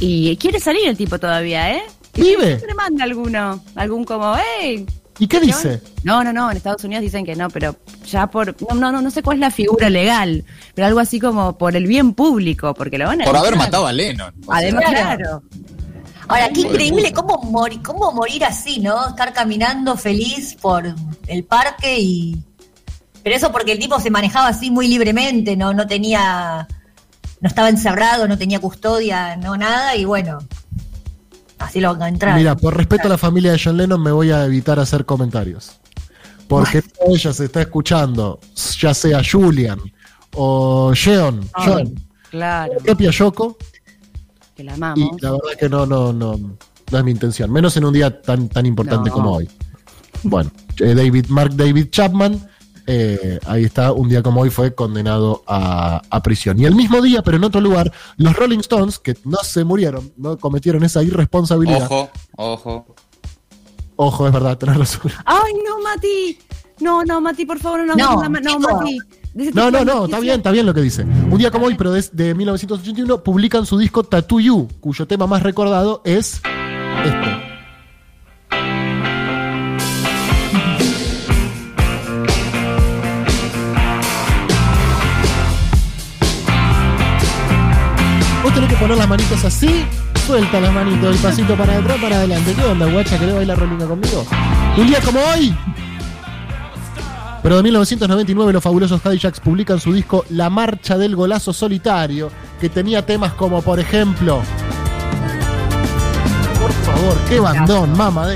Y 0.00 0.36
quiere 0.36 0.58
salir 0.60 0.88
el 0.88 0.96
tipo 0.96 1.18
todavía, 1.18 1.74
¿eh? 1.76 1.82
¿Vive? 2.14 2.46
Siempre 2.58 2.74
manda 2.74 3.04
alguno. 3.04 3.62
Algún 3.74 4.04
como, 4.04 4.34
hey. 4.36 4.86
¿Y 5.18 5.26
qué 5.28 5.40
dice? 5.40 5.80
No, 6.04 6.24
no, 6.24 6.32
no, 6.32 6.50
en 6.50 6.56
Estados 6.56 6.82
Unidos 6.84 7.02
dicen 7.02 7.24
que 7.24 7.36
no, 7.36 7.48
pero 7.50 7.76
ya 8.10 8.26
por. 8.28 8.56
No, 8.70 8.74
no, 8.74 8.92
no, 8.92 9.02
no 9.02 9.10
sé 9.10 9.22
cuál 9.22 9.36
es 9.36 9.40
la 9.40 9.50
figura 9.50 9.88
legal, 9.90 10.44
pero 10.74 10.86
algo 10.88 11.00
así 11.00 11.20
como 11.20 11.56
por 11.58 11.76
el 11.76 11.86
bien 11.86 12.14
público, 12.14 12.74
porque 12.74 12.98
lo 12.98 13.06
van 13.06 13.22
a. 13.22 13.24
Por 13.24 13.36
haber 13.36 13.56
matado 13.56 13.86
a 13.86 13.92
Lennon. 13.92 14.32
Además, 14.48 14.84
Claro. 14.88 15.16
claro. 15.18 15.42
Ahora, 16.28 16.48
qué 16.48 16.60
increíble 16.62 17.12
cómo, 17.12 17.42
mori- 17.42 17.82
cómo 17.82 18.10
morir 18.12 18.44
así, 18.44 18.80
¿no? 18.80 19.08
Estar 19.08 19.32
caminando 19.34 19.96
feliz 19.96 20.56
por 20.60 20.94
el 21.26 21.44
parque 21.44 21.98
y... 22.00 22.42
Pero 23.22 23.36
eso 23.36 23.52
porque 23.52 23.72
el 23.72 23.78
tipo 23.78 24.00
se 24.00 24.10
manejaba 24.10 24.48
así 24.48 24.70
muy 24.70 24.88
libremente, 24.88 25.56
¿no? 25.56 25.74
No 25.74 25.86
tenía... 25.86 26.66
No 27.40 27.48
estaba 27.48 27.68
encerrado, 27.68 28.26
no 28.28 28.38
tenía 28.38 28.60
custodia, 28.60 29.36
no 29.36 29.56
nada, 29.56 29.94
y 29.96 30.04
bueno... 30.06 30.38
Así 31.64 31.80
lo 31.80 31.94
encontraron. 31.94 32.38
Mira, 32.38 32.56
por 32.56 32.76
respeto 32.76 33.06
a 33.06 33.10
la 33.10 33.18
familia 33.18 33.52
de 33.52 33.60
John 33.62 33.76
Lennon 33.76 34.02
me 34.02 34.12
voy 34.12 34.30
a 34.30 34.44
evitar 34.44 34.78
hacer 34.78 35.04
comentarios. 35.04 35.78
Porque 36.48 36.82
toda 36.82 37.10
ella 37.16 37.32
se 37.32 37.44
está 37.46 37.62
escuchando, 37.62 38.38
ya 38.78 38.92
sea 38.92 39.22
Julian 39.24 39.78
o 40.34 40.92
Jeon, 40.94 41.48
John, 41.54 41.94
Claro, 42.30 42.72
la 42.74 42.78
propia 42.84 43.10
Yoko, 43.10 43.56
que 44.54 44.64
la 44.64 44.72
y 44.72 44.74
amamos. 44.74 45.22
la 45.22 45.30
verdad 45.32 45.58
que 45.58 45.68
no, 45.68 45.86
no, 45.86 46.12
no, 46.12 46.36
no 46.90 46.98
es 46.98 47.04
mi 47.04 47.10
intención, 47.10 47.50
menos 47.50 47.76
en 47.76 47.84
un 47.84 47.92
día 47.94 48.20
tan, 48.20 48.48
tan 48.48 48.66
importante 48.66 49.08
No. 49.10 49.14
como 49.14 49.32
hoy. 49.32 49.48
Bueno, 50.24 50.50
eh, 50.78 50.94
David, 50.94 51.26
Mark 51.28 51.54
David 51.56 51.88
Chapman, 51.90 52.48
eh, 52.86 53.38
ahí 53.46 53.64
está, 53.64 53.92
un 53.92 54.08
día 54.08 54.22
como 54.22 54.40
hoy 54.40 54.50
fue 54.50 54.74
condenado 54.74 55.42
a, 55.46 56.02
a 56.10 56.22
prisión. 56.22 56.58
Y 56.58 56.64
el 56.64 56.74
mismo 56.74 57.00
día, 57.00 57.22
pero 57.22 57.36
en 57.36 57.44
otro 57.44 57.60
lugar, 57.60 57.92
los 58.16 58.34
Rolling 58.34 58.58
Stones, 58.60 58.98
que 58.98 59.16
no 59.24 59.38
se 59.38 59.64
murieron, 59.64 60.12
no 60.16 60.36
cometieron 60.38 60.82
esa 60.84 61.02
irresponsabilidad. 61.02 61.84
Ojo, 61.84 62.10
ojo. 62.36 62.86
Ojo, 63.96 64.26
es 64.26 64.32
verdad, 64.32 64.58
tenés 64.58 64.76
razón. 64.76 65.12
¡Ay, 65.24 65.52
no, 65.66 65.80
Mati! 65.82 66.38
No, 66.80 67.04
no, 67.04 67.20
Mati, 67.20 67.44
por 67.46 67.58
favor, 67.58 67.86
no, 67.86 67.94
No, 67.94 68.16
no, 68.16 68.40
no. 68.40 68.58
Mati. 68.58 68.98
No, 69.34 69.70
no, 69.70 69.84
no, 69.84 70.04
está 70.04 70.20
bien, 70.20 70.36
está 70.36 70.50
bien 70.50 70.66
lo 70.66 70.74
que 70.74 70.82
dice. 70.82 71.02
Un 71.04 71.38
día 71.38 71.50
como 71.50 71.66
hoy, 71.66 71.74
pero 71.74 71.92
de, 71.92 72.04
de 72.12 72.34
1981, 72.34 73.22
publican 73.22 73.64
su 73.64 73.78
disco 73.78 74.02
Tattoo 74.04 74.40
You, 74.40 74.68
cuyo 74.80 75.06
tema 75.06 75.26
más 75.26 75.42
recordado 75.42 76.02
es 76.04 76.42
este. 77.04 77.51
Las 88.96 89.08
manitos 89.08 89.44
así, 89.44 89.84
suelta 90.26 90.60
las 90.60 90.72
manitos, 90.72 91.16
el 91.16 91.22
pasito 91.22 91.56
para 91.56 91.78
atrás, 91.78 91.98
para 92.00 92.16
adelante. 92.16 92.54
¿Qué 92.54 92.62
onda, 92.62 92.86
guacha? 92.86 93.18
¿Querés 93.18 93.34
bailar 93.34 93.58
rolinga 93.58 93.86
conmigo? 93.86 94.24
Un 94.76 94.86
día 94.86 95.00
como 95.00 95.18
hoy, 95.18 95.54
pero 97.42 97.56
de 97.56 97.62
1999 97.64 98.52
los 98.52 98.62
fabulosos 98.62 99.02
Cadillacs 99.02 99.40
publican 99.40 99.80
su 99.80 99.92
disco 99.92 100.24
La 100.30 100.48
Marcha 100.48 100.96
del 100.96 101.16
Golazo 101.16 101.52
Solitario, 101.52 102.30
que 102.60 102.68
tenía 102.68 103.04
temas 103.04 103.32
como, 103.34 103.60
por 103.62 103.80
ejemplo... 103.80 104.40
Por 106.60 106.72
favor, 106.72 107.18
qué 107.28 107.40
bandón, 107.40 107.96
mamá 107.96 108.28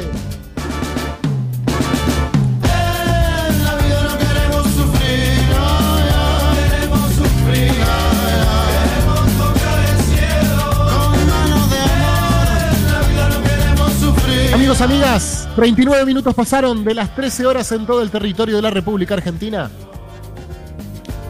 Amigas, 14.81 15.49
39 15.57 16.05
minutos 16.05 16.35
pasaron 16.35 16.85
de 16.85 16.95
las 16.95 17.15
13 17.15 17.47
horas 17.47 17.73
en 17.73 17.87
todo 17.87 18.03
el 18.03 18.11
territorio 18.11 18.57
de 18.57 18.63
la 18.63 18.71
República 18.71 19.15
Argentina. 19.15 19.71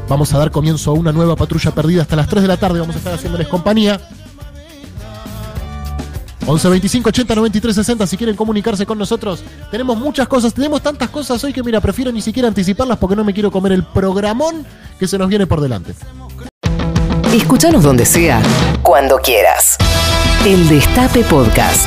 Vamos 0.08 0.34
a 0.34 0.38
dar 0.38 0.50
comienzo 0.50 0.90
a 0.90 0.94
una 0.94 1.12
nueva 1.12 1.36
patrulla 1.36 1.70
perdida 1.70 2.02
hasta 2.02 2.16
las 2.16 2.26
3 2.26 2.42
de 2.42 2.48
la 2.48 2.56
tarde. 2.56 2.80
Vamos 2.80 2.96
a 2.96 2.98
estar 2.98 3.14
haciéndoles 3.14 3.46
compañía. 3.46 4.00
11 6.44 6.68
25 6.68 7.08
80 7.08 7.34
93 7.34 7.74
60 7.74 8.06
si 8.06 8.16
quieren 8.16 8.36
comunicarse 8.36 8.84
con 8.84 8.98
nosotros. 8.98 9.42
Tenemos 9.70 9.96
muchas 9.96 10.26
cosas, 10.26 10.52
tenemos 10.52 10.82
tantas 10.82 11.10
cosas 11.10 11.42
hoy 11.44 11.52
que 11.52 11.62
mira, 11.62 11.80
prefiero 11.80 12.10
ni 12.10 12.22
siquiera 12.22 12.48
anticiparlas 12.48 12.98
porque 12.98 13.16
no 13.16 13.24
me 13.24 13.32
quiero 13.32 13.50
comer 13.50 13.72
el 13.72 13.84
programón 13.84 14.66
que 14.98 15.06
se 15.06 15.18
nos 15.18 15.28
viene 15.28 15.46
por 15.46 15.60
delante. 15.60 15.94
Escúchanos 17.32 17.82
donde 17.82 18.06
sea, 18.06 18.42
cuando 18.82 19.18
quieras. 19.18 19.76
El 20.44 20.68
Destape 20.68 21.22
Podcast. 21.24 21.86